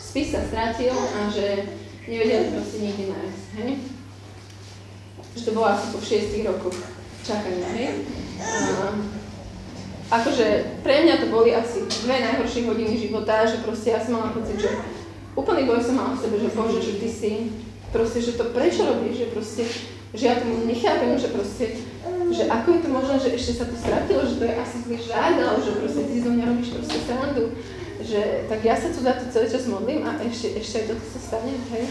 spis 0.00 0.32
sa 0.32 0.40
strátil 0.48 0.96
a 0.96 1.28
že 1.28 1.76
nevedia 2.08 2.48
to 2.48 2.56
proste 2.56 2.78
nikdy 2.80 3.12
nájsť, 3.12 3.44
hej? 3.60 3.70
Že 5.36 5.42
to 5.44 5.50
bolo 5.52 5.66
asi 5.68 5.86
po 5.92 6.00
šiestich 6.00 6.44
rokoch 6.48 6.76
čakania, 7.20 7.68
hej? 7.76 7.88
A, 8.40 8.96
akože 10.08 10.80
pre 10.80 11.04
mňa 11.04 11.14
to 11.20 11.26
boli 11.28 11.52
asi 11.52 11.84
dve 11.84 12.16
najhoršie 12.16 12.64
hodiny 12.64 12.96
života, 12.96 13.44
že 13.44 13.60
proste 13.60 13.92
ja 13.92 14.00
som 14.00 14.16
mala 14.16 14.32
pocit, 14.32 14.56
že 14.56 14.72
úplný 15.36 15.68
boj 15.68 15.84
som 15.84 16.00
mala 16.00 16.16
v 16.16 16.22
sebe, 16.24 16.36
že 16.40 16.50
bože, 16.56 16.80
že 16.80 16.96
ty 16.96 17.08
si 17.12 17.32
proste, 17.90 18.18
že 18.22 18.38
to 18.38 18.54
prečo 18.54 18.86
robíš, 18.86 19.26
že 19.26 19.26
proste, 19.34 19.62
že 20.14 20.24
ja 20.26 20.38
tomu 20.38 20.66
nechápem, 20.66 21.18
že 21.18 21.28
proste, 21.34 21.64
že 22.30 22.44
ako 22.46 22.68
je 22.74 22.80
to 22.86 22.88
možné, 22.88 23.16
že 23.18 23.30
ešte 23.34 23.52
sa 23.58 23.64
to 23.66 23.76
stratilo, 23.76 24.22
že 24.22 24.38
to 24.38 24.44
je 24.46 24.54
asi 24.54 24.76
zlý 24.86 24.96
žiadal, 24.98 25.54
že 25.58 25.70
proste 25.78 26.02
ty 26.06 26.14
zo 26.22 26.30
mňa 26.30 26.44
robíš 26.46 26.70
proste 26.78 26.98
srandu, 27.02 27.44
že 28.00 28.20
tak 28.46 28.60
ja 28.62 28.74
sa 28.78 28.88
tu 28.94 28.98
za 29.02 29.12
to 29.18 29.24
celý 29.28 29.46
čas 29.50 29.66
modlím 29.66 30.06
a 30.06 30.16
ešte, 30.22 30.58
ešte 30.58 30.74
aj 30.82 30.86
toto 30.94 31.04
sa 31.04 31.20
stane, 31.20 31.52
hej. 31.74 31.84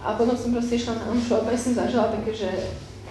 A 0.00 0.14
potom 0.16 0.36
som 0.38 0.54
proste 0.54 0.80
išla 0.80 1.02
na 1.02 1.12
omšu 1.12 1.30
a 1.36 1.42
úplne 1.44 1.60
som 1.60 1.72
zažila 1.76 2.14
také, 2.14 2.32
že 2.32 2.48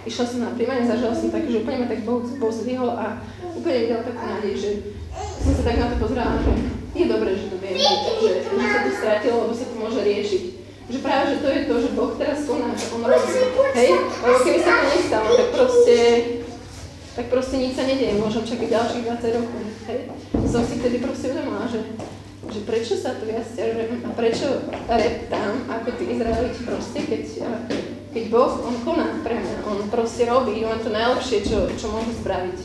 išla 0.06 0.24
som 0.26 0.38
na 0.42 0.54
príjmanie, 0.54 0.86
zažila 0.86 1.14
som 1.14 1.30
také, 1.30 1.50
že 1.50 1.62
úplne 1.62 1.86
ma 1.86 1.86
tak 1.90 2.02
Boh 2.02 2.22
pozdvihol 2.22 2.90
a 2.94 3.20
úplne 3.54 3.78
mi 3.84 3.90
dal 3.90 4.02
takú 4.02 4.22
nádej, 4.22 4.54
že 4.58 4.70
som 5.14 5.52
sa 5.54 5.62
tak 5.62 5.76
na 5.78 5.86
to 5.92 5.96
pozerala, 6.02 6.40
že 6.42 6.52
je 6.96 7.04
dobré, 7.04 7.30
že 7.36 7.52
to 7.52 7.56
viem, 7.60 7.76
že, 7.76 7.94
že, 8.24 8.32
že 8.48 8.66
sa 8.72 8.80
to 8.82 8.90
stratilo, 8.96 9.36
lebo 9.44 9.52
sa 9.52 9.66
to 9.68 9.74
môže 9.76 10.00
riešiť 10.00 10.55
že 10.86 10.98
práve, 11.02 11.24
že 11.34 11.36
to 11.42 11.48
je 11.50 11.60
to, 11.66 11.74
že 11.82 11.90
Boh 11.98 12.12
teraz 12.14 12.38
koná, 12.46 12.70
že 12.78 12.86
On 12.94 13.02
robí, 13.02 13.32
hej? 13.74 13.90
Lebo 14.22 14.36
keby 14.38 14.60
sa 14.62 14.72
to 14.78 14.86
nestalo, 14.94 15.28
tak 15.34 15.48
proste, 15.50 15.96
tak 17.18 17.26
proste 17.26 17.56
nič 17.58 17.72
sa 17.74 17.84
nedieje, 17.90 18.22
môžem 18.22 18.46
čakať 18.46 18.68
ďalších 18.70 19.04
20 19.10 19.36
rokov, 19.42 19.62
hej? 19.90 20.00
Som 20.46 20.62
si 20.62 20.74
tedy 20.78 21.02
proste 21.02 21.34
uvedomila, 21.34 21.66
že, 21.66 21.80
že 22.54 22.60
prečo 22.62 22.94
sa 22.94 23.18
tu 23.18 23.26
ja 23.26 23.42
stiažujem 23.42 24.06
a 24.06 24.10
prečo 24.14 24.46
reptám, 24.86 25.52
ako 25.66 25.88
tí 25.98 26.04
Izraeliti 26.14 26.60
proste, 26.62 26.98
keď, 27.02 27.22
keď 28.14 28.24
Boh, 28.30 28.52
On 28.62 28.74
koná 28.86 29.26
pre 29.26 29.42
mňa, 29.42 29.66
On 29.66 29.78
proste 29.90 30.30
robí 30.30 30.62
On 30.62 30.78
to 30.78 30.94
najlepšie, 30.94 31.42
čo, 31.42 31.66
čo 31.74 31.90
môže 31.90 32.14
spraviť. 32.22 32.58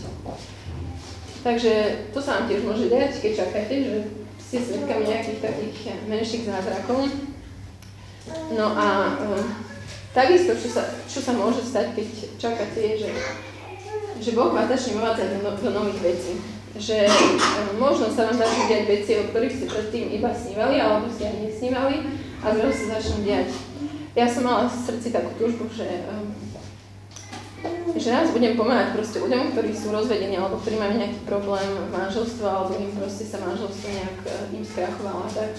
Takže 1.42 1.74
to 2.14 2.22
sa 2.22 2.38
vám 2.38 2.46
tiež 2.54 2.62
môže 2.70 2.86
dať, 2.86 3.18
keď 3.18 3.32
čakáte, 3.34 3.76
že 3.82 3.98
ste 4.38 4.58
svetkami 4.62 5.10
nejakých 5.10 5.42
takých 5.42 5.78
menších 6.06 6.46
zázrakov. 6.46 7.10
No 8.30 8.68
a 8.78 9.18
uh, 9.18 9.42
takisto, 10.14 10.54
čo 10.54 10.70
sa, 10.70 10.84
čo 11.10 11.20
sa 11.24 11.34
môže 11.34 11.66
stať, 11.66 11.98
keď 11.98 12.08
čakáte, 12.38 12.78
je, 12.78 13.08
že, 13.08 13.12
že 14.22 14.32
Boh 14.38 14.54
vás 14.54 14.70
začne 14.70 15.02
uvádzať 15.02 15.42
do, 15.42 15.50
do 15.58 15.70
nových 15.74 16.00
vecí. 16.06 16.34
Že 16.78 17.10
uh, 17.10 17.74
možno 17.82 18.14
sa 18.14 18.30
vám 18.30 18.38
začnú 18.38 18.70
diať 18.70 18.86
veci, 18.86 19.12
o 19.18 19.28
ktorých 19.32 19.56
ste 19.58 19.66
predtým 19.66 20.06
iba 20.14 20.30
snívali, 20.30 20.78
alebo 20.78 21.10
ste 21.10 21.34
ani 21.34 21.50
nesnívali 21.50 21.96
a 22.46 22.48
zrazu 22.54 22.76
sa 22.78 23.02
začnú 23.02 23.26
diať. 23.26 23.50
Ja 24.14 24.28
som 24.28 24.44
mala 24.46 24.68
v 24.68 24.76
srdci 24.76 25.10
takú 25.10 25.32
túžbu, 25.42 25.66
že, 25.74 26.06
uh, 26.06 26.28
že 27.98 28.14
raz 28.14 28.30
budem 28.30 28.54
pomáhať 28.54 28.94
proste 28.94 29.18
ľuďom, 29.18 29.58
ktorí 29.58 29.74
sú 29.74 29.90
rozvedení 29.90 30.38
alebo 30.38 30.62
ktorí 30.62 30.78
majú 30.78 30.94
nejaký 31.02 31.26
problém 31.26 31.66
v 31.74 31.90
manželstve 31.90 32.46
alebo 32.46 32.78
im 32.78 32.94
proste 32.94 33.26
sa 33.26 33.42
manželstvo 33.42 33.88
nejak 33.90 34.18
im 34.54 34.62
skrachovalo. 34.62 35.26
Tak 35.34 35.58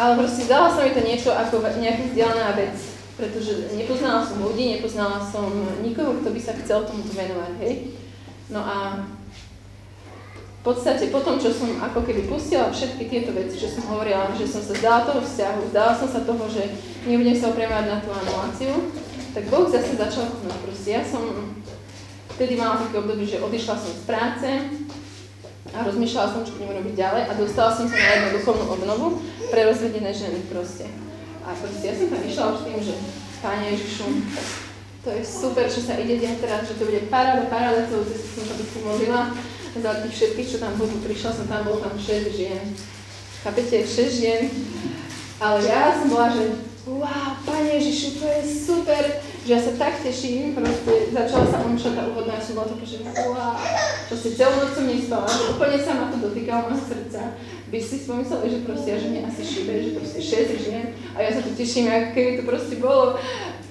ale 0.00 0.16
proste 0.16 0.48
zdala 0.48 0.72
sa 0.72 0.80
mi 0.80 0.96
to 0.96 1.04
niečo 1.04 1.28
ako 1.36 1.60
nejaká 1.60 2.08
vzdialená 2.08 2.56
vec, 2.56 2.76
pretože 3.20 3.68
nepoznala 3.76 4.24
som 4.24 4.40
ľudí, 4.40 4.80
nepoznala 4.80 5.20
som 5.20 5.52
nikoho, 5.84 6.16
kto 6.24 6.32
by 6.32 6.40
sa 6.40 6.56
chcel 6.56 6.88
tomuto 6.88 7.12
venovať, 7.12 7.52
hej. 7.60 7.92
No 8.48 8.64
a 8.64 9.04
v 10.60 10.62
podstate 10.64 11.12
po 11.12 11.20
tom, 11.20 11.36
čo 11.36 11.52
som 11.52 11.76
ako 11.80 12.04
keby 12.04 12.28
pustila 12.28 12.72
všetky 12.72 13.12
tieto 13.12 13.36
veci, 13.36 13.60
čo 13.60 13.68
som 13.68 13.92
hovorila, 13.92 14.32
že 14.36 14.48
som 14.48 14.64
sa 14.64 14.76
zdala 14.76 15.04
toho 15.04 15.20
vzťahu, 15.20 15.60
zdala 15.72 15.92
som 15.96 16.08
sa 16.08 16.20
toho, 16.24 16.44
že 16.48 16.64
nebudem 17.04 17.36
sa 17.36 17.52
opremať 17.52 17.84
na 17.88 17.96
tú 18.00 18.12
anuláciu, 18.12 18.92
tak 19.36 19.48
Boh 19.48 19.68
zase 19.68 19.96
začal 19.96 20.28
konať. 20.28 20.60
Proste 20.64 20.88
ja 20.96 21.02
som 21.04 21.24
vtedy 22.36 22.56
mala 22.56 22.80
také 22.80 23.00
obdobie, 23.00 23.24
že 23.24 23.40
odišla 23.40 23.76
som 23.76 23.92
z 23.92 24.04
práce, 24.04 24.48
a 25.70 25.86
rozmýšľala 25.86 26.28
som, 26.34 26.42
čo 26.42 26.58
budem 26.58 26.82
robiť 26.82 26.94
ďalej 26.98 27.22
a 27.30 27.32
dostala 27.38 27.70
som 27.70 27.86
sa 27.86 27.94
na 27.94 28.10
jednu 28.10 28.28
duchovnú 28.42 28.64
obnovu 28.74 29.06
pre 29.50 29.66
rozvedené 29.70 30.10
ženy 30.10 30.42
proste. 30.50 30.90
A 31.46 31.54
proste 31.54 31.84
ja 31.86 31.94
som 31.94 32.06
tam 32.10 32.22
išla 32.22 32.52
už 32.54 32.60
tým, 32.66 32.78
že 32.82 32.94
Pane 33.40 33.72
Ježišu, 33.72 34.06
to 35.00 35.08
je 35.16 35.22
super, 35.24 35.64
čo 35.64 35.80
sa 35.80 35.96
ide 35.96 36.20
diať 36.20 36.44
teraz, 36.44 36.68
že 36.68 36.76
to 36.76 36.84
bude 36.84 37.08
paráda, 37.08 37.48
paráda, 37.48 37.88
celú 37.88 38.04
cestu 38.04 38.36
som 38.36 38.44
sa 38.52 38.54
tu 38.60 38.78
modlila 38.84 39.32
za 39.72 39.90
tých 40.04 40.12
všetkých, 40.12 40.50
čo 40.50 40.58
tam 40.60 40.76
budú. 40.76 41.00
Prišla 41.00 41.30
som 41.32 41.46
tam, 41.48 41.64
bolo 41.64 41.80
tam 41.80 41.96
6 41.96 42.36
žien. 42.36 42.76
Chápete, 43.40 43.80
6 43.80 44.20
žien. 44.20 44.52
Ale 45.40 45.64
ja 45.64 45.96
som 45.96 46.12
bola, 46.12 46.28
že 46.36 46.52
wow, 46.84 47.32
Pane 47.48 47.80
Ježišu, 47.80 48.20
to 48.20 48.26
je 48.28 48.40
super, 48.44 49.24
že 49.40 49.50
ja 49.56 49.60
sa 49.60 49.72
tak 49.80 49.96
teším, 50.04 50.52
proste 50.52 51.08
začala 51.16 51.48
sa 51.48 51.64
omša 51.64 51.96
tá 51.96 52.02
úvodná, 52.12 52.36
taká, 52.36 52.84
že 52.84 53.00
wow, 53.00 53.56
proste 54.12 54.36
celú 54.36 54.54
noc 54.60 54.70
som 54.76 54.84
nespala, 54.84 55.24
že 55.24 55.56
úplne 55.56 55.78
sa 55.80 55.92
ma 55.96 56.12
to 56.12 56.20
dotýkalo 56.20 56.68
môjho 56.68 56.84
srdca. 56.84 57.40
By 57.70 57.78
si 57.80 57.96
pomysleli, 58.04 58.46
že 58.50 58.58
proste 58.66 58.88
ja, 58.92 58.98
že 59.00 59.08
mne 59.08 59.20
asi 59.24 59.42
šíbe, 59.46 59.72
že 59.80 59.90
proste 59.96 60.20
6 60.20 60.66
žien 60.66 60.86
a 61.16 61.18
ja 61.24 61.30
sa 61.32 61.40
tu 61.40 61.54
teším, 61.56 61.88
ako 61.88 62.08
keby 62.12 62.30
to 62.36 62.42
proste 62.44 62.74
bolo, 62.82 63.16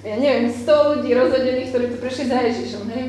ja 0.02 0.16
neviem, 0.18 0.50
100 0.50 0.90
ľudí 0.96 1.10
rozhodených, 1.14 1.70
ktorí 1.70 1.84
tu 1.92 1.96
prešli 2.02 2.24
za 2.26 2.38
Ježišom, 2.40 2.84
hej. 2.90 3.04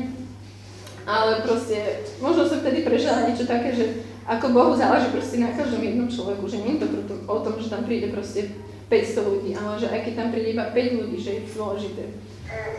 Ale 1.02 1.42
proste, 1.42 2.06
možno 2.22 2.46
som 2.46 2.62
vtedy 2.62 2.86
prežila 2.86 3.26
niečo 3.26 3.42
také, 3.42 3.74
že 3.74 4.06
ako 4.22 4.54
Bohu 4.54 4.72
záleží 4.78 5.10
proste 5.10 5.42
na 5.42 5.50
každom 5.50 5.82
jednom 5.82 6.06
človeku, 6.06 6.46
že 6.46 6.62
nie 6.62 6.78
je 6.78 6.86
to 6.86 7.14
o 7.26 7.36
tom, 7.42 7.58
že 7.58 7.72
tam 7.74 7.82
príde 7.82 8.14
proste 8.14 8.54
500 8.86 9.18
ľudí, 9.26 9.50
ale 9.58 9.80
že 9.82 9.90
aj 9.90 10.00
keď 10.06 10.12
tam 10.14 10.28
príde 10.30 10.54
iba 10.54 10.70
5 10.70 11.00
ľudí, 11.02 11.18
že 11.18 11.30
je 11.42 11.56
dôležité. 11.58 12.04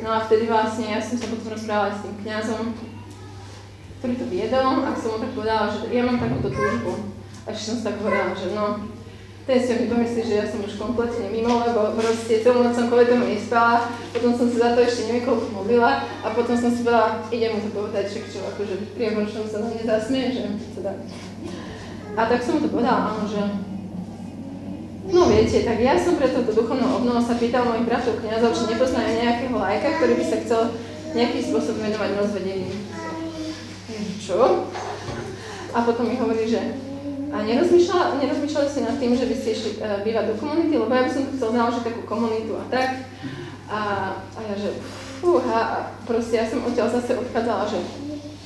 No 0.03 0.09
a 0.11 0.23
vtedy 0.27 0.51
vlastne 0.51 0.91
ja 0.91 0.99
som 0.99 1.15
sa 1.15 1.31
potom 1.31 1.55
rozprávala 1.55 1.95
s 1.95 2.03
tým 2.03 2.15
kňazom, 2.27 2.75
ktorý 4.03 4.13
to 4.19 4.25
viedol 4.27 4.83
a 4.83 4.91
som 4.99 5.15
mu 5.15 5.17
tak 5.23 5.31
povedala, 5.31 5.71
že 5.71 5.87
ja 5.95 6.03
mám 6.03 6.19
takúto 6.19 6.51
túžbu. 6.51 7.15
A 7.43 7.55
ešte 7.55 7.71
som 7.71 7.77
sa 7.79 7.85
tak 7.91 8.03
hovorila, 8.03 8.35
že 8.35 8.51
no, 8.51 8.83
ten 9.43 9.59
si 9.59 9.75
mi 9.75 9.91
pomyslí, 9.91 10.21
že 10.23 10.35
ja 10.39 10.45
som 10.47 10.63
už 10.63 10.79
kompletne 10.79 11.27
mimo, 11.27 11.63
lebo 11.63 11.95
proste 11.99 12.39
celú 12.39 12.63
noc 12.63 12.75
som 12.75 12.87
kvôli 12.87 13.07
tomu 13.07 13.27
nespala, 13.27 13.91
potom 14.15 14.31
som 14.35 14.47
sa 14.47 14.57
za 14.59 14.69
to 14.75 14.79
ešte 14.87 15.11
neviem 15.11 15.27
koľko 15.27 15.47
modlila 15.51 16.07
a 16.23 16.27
potom 16.31 16.55
som 16.55 16.71
si 16.71 16.83
povedala, 16.83 17.27
idem 17.27 17.59
mu 17.59 17.67
to 17.67 17.75
povedať, 17.75 18.05
však 18.07 18.25
čo, 18.31 18.39
akože 18.55 18.75
pri 18.95 19.11
možnom 19.11 19.43
sa 19.47 19.59
na 19.59 19.67
mňa 19.71 19.83
zasmie, 19.83 20.23
že 20.31 20.43
teda. 20.79 20.95
A 22.15 22.21
tak 22.27 22.39
som 22.39 22.59
mu 22.59 22.67
to 22.67 22.71
povedala, 22.71 23.19
áno, 23.19 23.23
že 23.27 23.41
No 25.03 25.27
viete, 25.27 25.67
tak 25.67 25.83
ja 25.83 25.99
som 25.99 26.15
pre 26.15 26.31
toto 26.31 26.55
duchovnú 26.55 27.03
obnovu 27.03 27.19
sa 27.19 27.35
pýtal 27.35 27.67
mojich 27.67 27.83
bratov 27.83 28.23
kniazov, 28.23 28.55
či 28.55 28.71
nepoznajú 28.71 29.09
nejakého 29.19 29.55
lajka, 29.59 29.99
ktorý 29.99 30.13
by 30.15 30.25
sa 30.25 30.37
chcel 30.47 30.61
nejakým 31.11 31.43
spôsobom 31.43 31.83
venovať 31.83 32.09
rozvedeniu. 32.23 32.71
Čo? 34.23 34.71
A 35.75 35.77
potom 35.83 36.07
mi 36.07 36.15
hovorí, 36.15 36.47
že 36.47 36.79
a 37.33 37.41
nerozmýšľali 37.41 38.67
ste 38.69 38.85
nad 38.85 38.95
tým, 39.01 39.17
že 39.17 39.25
by 39.25 39.35
ste 39.35 39.49
išli 39.57 39.71
uh, 39.81 40.05
bývať 40.05 40.25
do 40.31 40.35
komunity, 40.37 40.77
lebo 40.77 40.93
ja 40.93 41.03
by 41.03 41.11
som 41.11 41.23
chcel 41.33 41.49
založiť 41.49 41.83
takú 41.83 42.01
komunitu 42.05 42.53
a 42.55 42.63
tak. 42.69 43.09
A, 43.67 43.79
a 44.21 44.39
ja 44.53 44.55
že 44.55 44.77
fúha, 45.17 45.89
proste 46.05 46.37
ja 46.37 46.45
som 46.45 46.61
odtiaľ 46.61 46.93
zase 46.93 47.17
odchádzala, 47.17 47.65
že 47.65 47.81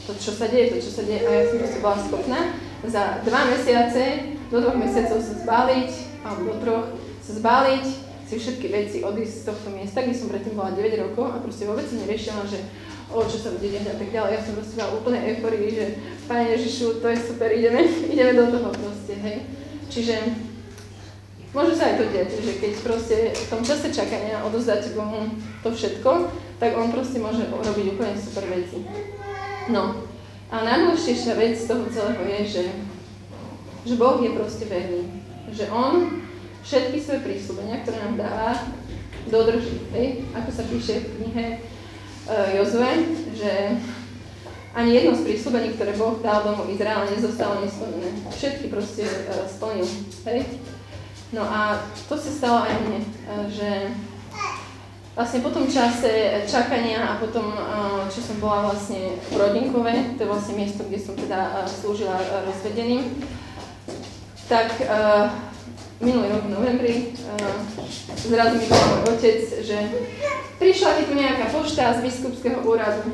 to, 0.08 0.16
čo 0.16 0.32
sa 0.32 0.48
deje, 0.48 0.72
to, 0.72 0.78
čo 0.80 0.92
sa 0.96 1.04
deje, 1.04 1.20
a 1.20 1.30
ja 1.36 1.44
som 1.52 1.60
proste 1.60 1.84
bola 1.84 1.98
schopná 2.00 2.40
za 2.88 3.04
dva 3.28 3.42
mesiace, 3.52 4.04
do 4.48 4.58
dvoch 4.64 4.80
mesiacov 4.80 5.20
sa 5.20 5.34
zbaliť, 5.36 5.92
alebo 6.28 6.60
troch, 6.60 6.88
sa 7.24 7.32
zbaliť, 7.32 7.86
si 8.28 8.36
všetky 8.36 8.68
veci 8.68 8.98
odísť 9.08 9.36
z 9.40 9.48
tohto 9.48 9.70
miesta, 9.72 10.04
kde 10.04 10.12
som 10.12 10.28
predtým 10.28 10.60
bola 10.60 10.76
9 10.76 10.84
rokov 11.00 11.32
a 11.32 11.40
proste 11.40 11.64
vôbec 11.64 11.88
si 11.88 11.96
neriešila, 12.04 12.44
že 12.44 12.60
o 13.08 13.24
čo 13.24 13.40
sa 13.40 13.56
bude 13.56 13.72
deť 13.72 13.88
a 13.88 13.96
tak 13.96 14.12
ďalej. 14.12 14.32
Ja 14.36 14.42
som 14.44 14.54
proste 14.60 14.76
mala 14.76 14.92
úplne 15.00 15.20
euforii, 15.24 15.72
že 15.72 15.86
Pane 16.28 16.52
Ježišu, 16.52 17.00
to 17.00 17.08
je 17.08 17.18
super, 17.24 17.48
ideme, 17.56 17.88
ideme 18.14 18.36
do 18.36 18.52
toho 18.52 18.70
proste, 18.76 19.16
hej. 19.16 19.48
Čiže 19.88 20.16
môže 21.56 21.80
sa 21.80 21.88
aj 21.88 22.04
to 22.04 22.06
deť, 22.12 22.30
že 22.44 22.52
keď 22.60 22.72
proste 22.84 23.16
v 23.32 23.48
tom 23.48 23.64
čase 23.64 23.96
čakania 23.96 24.44
odozdáte 24.44 24.92
Bohu 24.92 25.32
to 25.64 25.72
všetko, 25.72 26.28
tak 26.60 26.76
On 26.76 26.92
proste 26.92 27.24
môže 27.24 27.48
robiť 27.48 27.86
úplne 27.96 28.20
super 28.20 28.44
veci. 28.52 28.84
No, 29.72 30.04
a 30.52 30.56
najdôležitejšia 30.64 31.34
vec 31.40 31.56
z 31.56 31.68
toho 31.68 31.88
celého 31.88 32.24
je, 32.28 32.40
že, 32.60 32.66
že 33.88 33.96
Boh 33.96 34.20
je 34.20 34.36
proste 34.36 34.68
verný. 34.68 35.27
Že 35.48 35.66
On 35.72 36.24
všetky 36.68 37.00
svoje 37.00 37.20
prísľubenia, 37.24 37.80
ktoré 37.84 37.98
nám 38.04 38.16
dáva, 38.20 38.52
dodrží. 39.32 39.80
Hej? 39.96 40.28
Ako 40.36 40.50
sa 40.52 40.64
píše 40.68 40.94
v 41.00 41.08
knihe 41.20 41.46
uh, 42.28 42.48
Jozue, 42.60 42.92
že 43.32 43.80
ani 44.76 44.92
jedno 44.94 45.16
z 45.16 45.24
prísľubení, 45.24 45.80
ktoré 45.80 45.96
Boh 45.96 46.20
dal 46.20 46.44
domu 46.44 46.68
Izraela, 46.68 47.08
nezostalo 47.08 47.64
nesplnené. 47.64 48.12
Všetky 48.28 48.68
proste 48.68 49.08
uh, 49.08 49.48
splnil. 49.48 49.88
Hej? 50.28 50.60
No 51.32 51.44
a 51.44 51.80
to 52.08 52.16
sa 52.20 52.32
stalo 52.32 52.60
aj 52.68 52.76
mne, 52.84 53.00
uh, 53.04 53.48
že 53.48 53.96
vlastne 55.16 55.40
po 55.42 55.50
tom 55.50 55.66
čase 55.72 56.44
čakania 56.46 57.16
a 57.16 57.20
potom, 57.24 57.56
uh, 57.56 58.04
čo 58.12 58.20
som 58.20 58.38
bola 58.44 58.70
vlastne 58.72 59.16
v 59.32 59.36
Rodinkove, 59.40 60.20
to 60.20 60.24
je 60.24 60.32
vlastne 60.32 60.56
miesto, 60.60 60.84
kde 60.84 61.00
som 61.00 61.16
teda 61.16 61.40
uh, 61.52 61.66
slúžila 61.66 62.20
uh, 62.20 62.44
rozvedeným, 62.46 63.24
tak 64.48 64.80
uh, 64.88 65.28
minulý 66.00 66.32
rok 66.32 66.44
v 66.48 66.54
novembri 66.56 66.96
uh, 67.28 67.52
zrazu 68.16 68.60
mi 68.60 68.66
povedal 68.66 68.90
môj 68.96 69.04
otec, 69.12 69.40
že 69.64 69.78
prišla 70.58 70.90
ti 70.98 71.04
tu 71.08 71.14
nejaká 71.16 71.52
pošta 71.52 72.00
z 72.00 72.04
biskupského 72.08 72.64
úradu. 72.64 73.12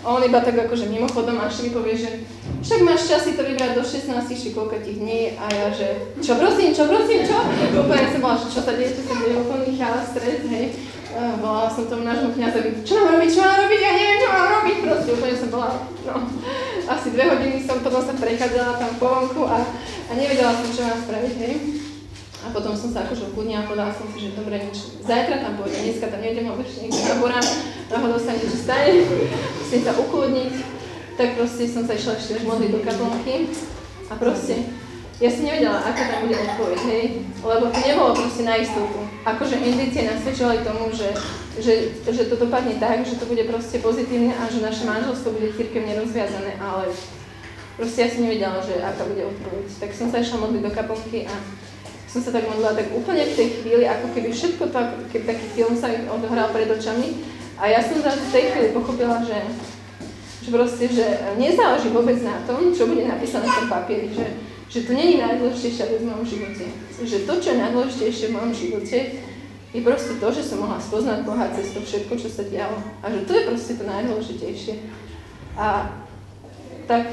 On 0.00 0.16
iba 0.24 0.40
tak 0.40 0.56
akože 0.56 0.88
mimochodom 0.88 1.36
až 1.44 1.60
mi 1.60 1.76
povie, 1.76 1.92
že 1.92 2.24
však 2.64 2.80
máš 2.88 3.04
čas 3.04 3.28
si 3.28 3.36
to 3.36 3.44
vybrať 3.44 3.76
do 3.76 3.84
16 3.84 4.08
či 4.32 4.56
koľko 4.56 4.80
tých 4.80 4.96
dní 4.96 5.36
a 5.36 5.44
ja, 5.52 5.66
že 5.68 6.16
čo 6.24 6.40
prosím, 6.40 6.72
čo 6.72 6.88
prosím, 6.88 7.28
čo? 7.28 7.36
Úplne 7.76 8.08
som 8.08 8.24
bola, 8.24 8.40
že 8.40 8.48
čo 8.48 8.64
sa 8.64 8.72
deje, 8.72 8.96
čo 8.96 9.04
sa 9.04 9.14
deje, 9.20 9.36
úplný 9.36 9.76
chala, 9.76 10.00
stres, 10.00 10.40
hej. 10.48 10.72
Uh, 11.10 11.36
volala 11.42 11.68
som 11.68 11.84
tomu 11.84 12.06
nášmu 12.06 12.32
kniazovi, 12.32 12.80
čo 12.80 12.96
mám 12.96 13.18
robiť, 13.18 13.28
čo 13.28 13.42
mám 13.44 13.58
robiť, 13.66 13.80
ja 13.82 13.92
neviem, 13.92 14.18
čo 14.22 14.28
mám 14.30 14.48
robiť, 14.62 14.76
proste 14.78 15.10
úplne 15.10 15.36
som 15.36 15.50
bola, 15.50 15.70
no, 16.06 16.14
asi 16.90 17.14
dve 17.14 17.30
hodiny 17.30 17.62
som 17.62 17.78
potom 17.86 18.02
sa 18.02 18.18
prechádzala 18.18 18.82
tam 18.82 18.92
po 18.98 19.06
vonku 19.06 19.46
a, 19.46 19.62
a 20.10 20.12
nevedela 20.18 20.50
som, 20.58 20.66
čo 20.74 20.82
mám 20.82 20.98
spraviť, 20.98 21.34
hej. 21.38 21.54
A 22.40 22.50
potom 22.50 22.74
som 22.74 22.90
sa 22.90 23.06
akože 23.06 23.30
ukludnila 23.30 23.62
a 23.62 23.68
povedala 23.68 23.92
som 23.94 24.10
si, 24.10 24.26
že 24.26 24.34
dobre, 24.34 24.58
nič, 24.58 24.98
zajtra 25.06 25.44
tam 25.44 25.60
pôjdem, 25.60 25.86
dneska 25.86 26.10
tam 26.10 26.24
nejdem, 26.24 26.50
lebo 26.50 26.64
ešte 26.66 26.88
niekde 26.88 27.04
naborám, 27.14 27.46
náhodou 27.92 28.18
sa 28.18 28.34
niečo 28.34 28.58
stane, 28.58 29.06
musím 29.60 29.82
sa 29.86 29.92
ukludniť. 29.94 30.52
Tak 31.20 31.36
proste 31.36 31.68
som 31.68 31.84
sa 31.84 31.94
išla 31.94 32.16
ešte 32.16 32.48
modliť 32.48 32.70
do 32.72 32.80
kaplnky 32.80 33.52
a 34.08 34.16
proste 34.16 34.56
ja 35.20 35.28
si 35.28 35.44
nevedela, 35.44 35.84
aká 35.84 36.08
tam 36.08 36.24
bude 36.24 36.32
odpoveď, 36.32 36.80
hej, 36.88 37.04
lebo 37.44 37.68
to 37.68 37.78
nebolo 37.84 38.16
proste 38.16 38.42
na 38.48 38.56
istotu. 38.56 39.04
Akože 39.28 39.60
indície 39.60 40.08
nasvedčovali 40.08 40.64
tomu, 40.64 40.88
že, 40.96 41.12
že, 41.60 41.92
že 42.08 42.24
to 42.24 42.40
dopadne 42.40 42.80
tak, 42.80 43.04
že 43.04 43.20
to 43.20 43.28
bude 43.28 43.44
proste 43.44 43.84
pozitívne 43.84 44.32
a 44.32 44.48
že 44.48 44.64
naše 44.64 44.88
manželstvo 44.88 45.36
bude 45.36 45.52
církevne 45.52 45.92
rozviazané, 46.00 46.56
ale 46.56 46.88
proste 47.76 48.00
ja 48.00 48.08
si 48.08 48.24
nevedela, 48.24 48.64
že 48.64 48.80
aká 48.80 49.04
bude 49.04 49.28
odpoveď. 49.28 49.64
Tak 49.76 49.90
som 49.92 50.08
sa 50.08 50.24
išla 50.24 50.40
modliť 50.40 50.62
do 50.64 50.72
kaplnky 50.72 51.28
a 51.28 51.34
som 52.08 52.24
sa 52.24 52.32
tak 52.32 52.48
modlila 52.48 52.72
tak 52.72 52.88
úplne 52.88 53.22
v 53.28 53.36
tej 53.36 53.48
chvíli, 53.60 53.84
ako 53.84 54.06
keby 54.16 54.28
všetko 54.32 54.72
to, 54.72 54.80
keby 55.12 55.24
taký 55.36 55.46
film 55.52 55.76
sa 55.76 55.92
odohral 56.08 56.48
pred 56.48 56.66
očami. 56.66 57.20
A 57.60 57.68
ja 57.68 57.84
som 57.84 58.00
zrazu 58.00 58.24
v 58.24 58.34
tej 58.34 58.44
chvíli 58.56 58.68
pochopila, 58.72 59.20
že, 59.20 59.36
že 60.42 60.48
proste, 60.48 60.88
že 60.88 61.06
nezáleží 61.36 61.92
vôbec 61.92 62.16
na 62.24 62.40
tom, 62.48 62.72
čo 62.72 62.88
bude 62.88 63.04
napísané 63.04 63.44
v 63.44 63.56
tom 63.62 63.68
papieri, 63.68 64.08
že, 64.16 64.26
že 64.70 64.86
to 64.86 64.94
není 64.94 65.18
najdôležitejšia 65.18 65.84
vec 65.90 66.00
v 66.00 66.08
mojom 66.14 66.26
živote. 66.26 66.66
Že 67.02 67.18
to, 67.26 67.34
čo 67.42 67.48
je 67.50 67.62
najdôležitejšie 67.62 68.26
v 68.30 68.36
mojom 68.38 68.52
živote, 68.54 68.98
je 69.70 69.80
proste 69.82 70.14
to, 70.18 70.28
že 70.30 70.42
som 70.46 70.62
mohla 70.62 70.78
spoznať 70.78 71.26
Boha 71.26 71.50
cez 71.54 71.74
to 71.74 71.82
všetko, 71.82 72.14
čo 72.14 72.28
sa 72.30 72.46
dialo. 72.46 72.78
A 73.02 73.10
že 73.10 73.26
to 73.26 73.32
je 73.34 73.46
proste 73.50 73.72
to 73.74 73.84
najdôležitejšie. 73.86 74.74
A 75.58 75.90
tak 76.86 77.10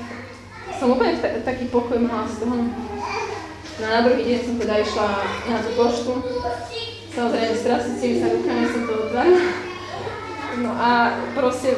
som 0.78 0.93
úplne 0.93 1.17
taký 1.41 1.70
pokoj 1.74 1.98
mala 1.98 2.30
z 2.30 2.46
toho, 2.46 2.56
No 3.78 3.86
na 3.86 4.02
druhý 4.02 4.26
deň 4.26 4.39
som 4.41 4.56
teda 4.58 4.82
išla 4.82 5.08
na 5.54 5.62
tú 5.62 5.70
poštu. 5.78 6.13
Samozrejme 7.13 7.54
s 7.54 7.62
trasicimi 7.62 8.15
sa 8.17 8.34
rukami 8.34 8.65
som 8.65 8.84
to 8.89 8.93
otvárala. 9.06 9.41
No 10.58 10.72
a 10.74 10.89
proste 11.38 11.78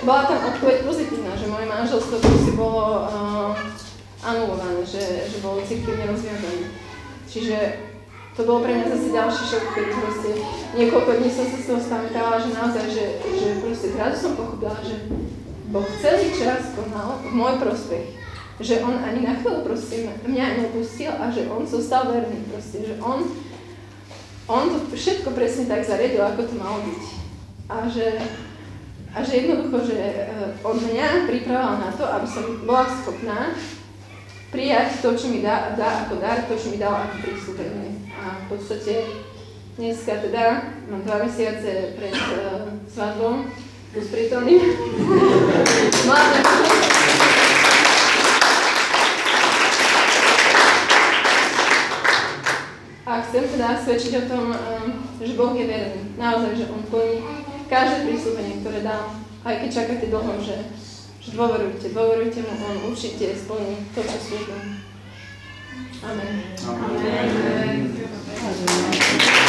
bola 0.00 0.24
tam 0.24 0.40
odpoveď 0.48 0.88
pozitívna, 0.88 1.36
že 1.36 1.52
moje 1.52 1.68
manželstvo 1.68 2.16
proste 2.24 2.52
bolo 2.56 3.04
uh, 3.04 3.52
anulované, 4.24 4.80
že, 4.88 5.28
že 5.28 5.38
bolo 5.44 5.60
cirkevne 5.62 6.08
rozviazané. 6.08 6.72
Čiže 7.28 7.56
to 8.34 8.42
bolo 8.42 8.66
pre 8.66 8.74
mňa 8.74 8.90
zase 8.90 9.08
ďalší 9.14 9.42
šok, 9.46 9.64
keď 9.76 9.86
proste 9.94 10.30
niekoľko 10.74 11.10
dní 11.20 11.28
som 11.30 11.46
sa 11.46 11.58
z 11.60 11.66
toho 11.70 11.80
spamätala, 11.80 12.42
že 12.42 12.50
naozaj, 12.50 12.84
že, 12.90 13.04
že 13.22 13.48
proste 13.62 13.88
zrazu 13.94 14.16
som 14.18 14.32
pochopila, 14.34 14.74
že 14.82 14.96
Boh 15.70 15.86
celý 16.02 16.34
čas 16.34 16.74
konal 16.74 17.22
v 17.22 17.30
môj 17.30 17.54
prospech 17.62 18.24
že 18.60 18.86
on 18.86 18.94
ani 19.02 19.26
na 19.26 19.34
chvíľu 19.34 19.66
prosím 19.66 20.14
mňa 20.22 20.62
nepustil 20.62 21.10
a 21.10 21.26
že 21.26 21.50
on 21.50 21.66
zostal 21.66 22.06
verný 22.06 22.38
proste, 22.46 22.86
že 22.86 22.94
on, 23.02 23.26
on 24.46 24.70
to 24.70 24.94
všetko 24.94 25.34
presne 25.34 25.66
tak 25.66 25.82
zariadil, 25.82 26.22
ako 26.22 26.46
to 26.46 26.54
malo 26.54 26.78
byť. 26.86 27.02
A 27.66 27.76
že, 27.90 28.06
a 29.10 29.18
že 29.26 29.32
jednoducho, 29.42 29.90
že 29.90 29.98
eh, 29.98 30.54
on 30.62 30.78
mňa 30.78 31.26
pripravoval 31.26 31.82
na 31.82 31.90
to, 31.90 32.04
aby 32.06 32.26
som 32.30 32.44
bola 32.62 32.86
schopná 32.86 33.58
prijať 34.54 35.02
to, 35.02 35.18
čo 35.18 35.26
mi 35.34 35.42
dá, 35.42 35.74
dá 35.74 36.06
ako 36.06 36.22
dar, 36.22 36.46
to, 36.46 36.54
čo 36.54 36.70
mi 36.70 36.78
dal 36.78 36.94
ako 36.94 37.26
prísľubenie. 37.26 38.06
A 38.14 38.46
v 38.46 38.54
podstate 38.54 38.94
dneska 39.74 40.22
teda 40.22 40.70
mám 40.86 41.02
dva 41.02 41.26
mesiace 41.26 41.98
pred 41.98 42.14
uh, 42.14 42.78
svadbou, 42.86 43.50
tu 43.90 43.98
s 43.98 44.08
prítomným. 44.14 44.62
Mladé 46.06 46.38
A 53.04 53.20
chcem 53.20 53.44
teda 53.44 53.76
svedčiť 53.84 54.12
o 54.16 54.24
tom, 54.30 54.44
um, 54.48 54.86
že 55.20 55.36
Boh 55.36 55.52
je 55.52 55.68
verný. 55.68 56.16
Naozaj, 56.16 56.56
že 56.56 56.70
On 56.72 56.80
plní 56.88 57.20
každé 57.68 58.08
prísľubenie, 58.08 58.64
ktoré 58.64 58.80
dal. 58.80 59.18
Aj 59.44 59.54
keď 59.60 59.70
čakáte 59.70 60.08
dlho, 60.08 60.40
že, 60.40 60.56
dôverujte, 61.32 61.88
dôverujte 61.94 62.40
mu, 62.44 62.52
On 62.52 62.76
určite 62.92 63.32
splní 63.32 63.88
to, 63.94 64.00
čo 64.04 64.18
slúbil. 64.20 64.60
Amen. 66.04 66.36
Amen. 66.68 67.28
Amen. 67.32 67.80
Amen. 68.44 69.43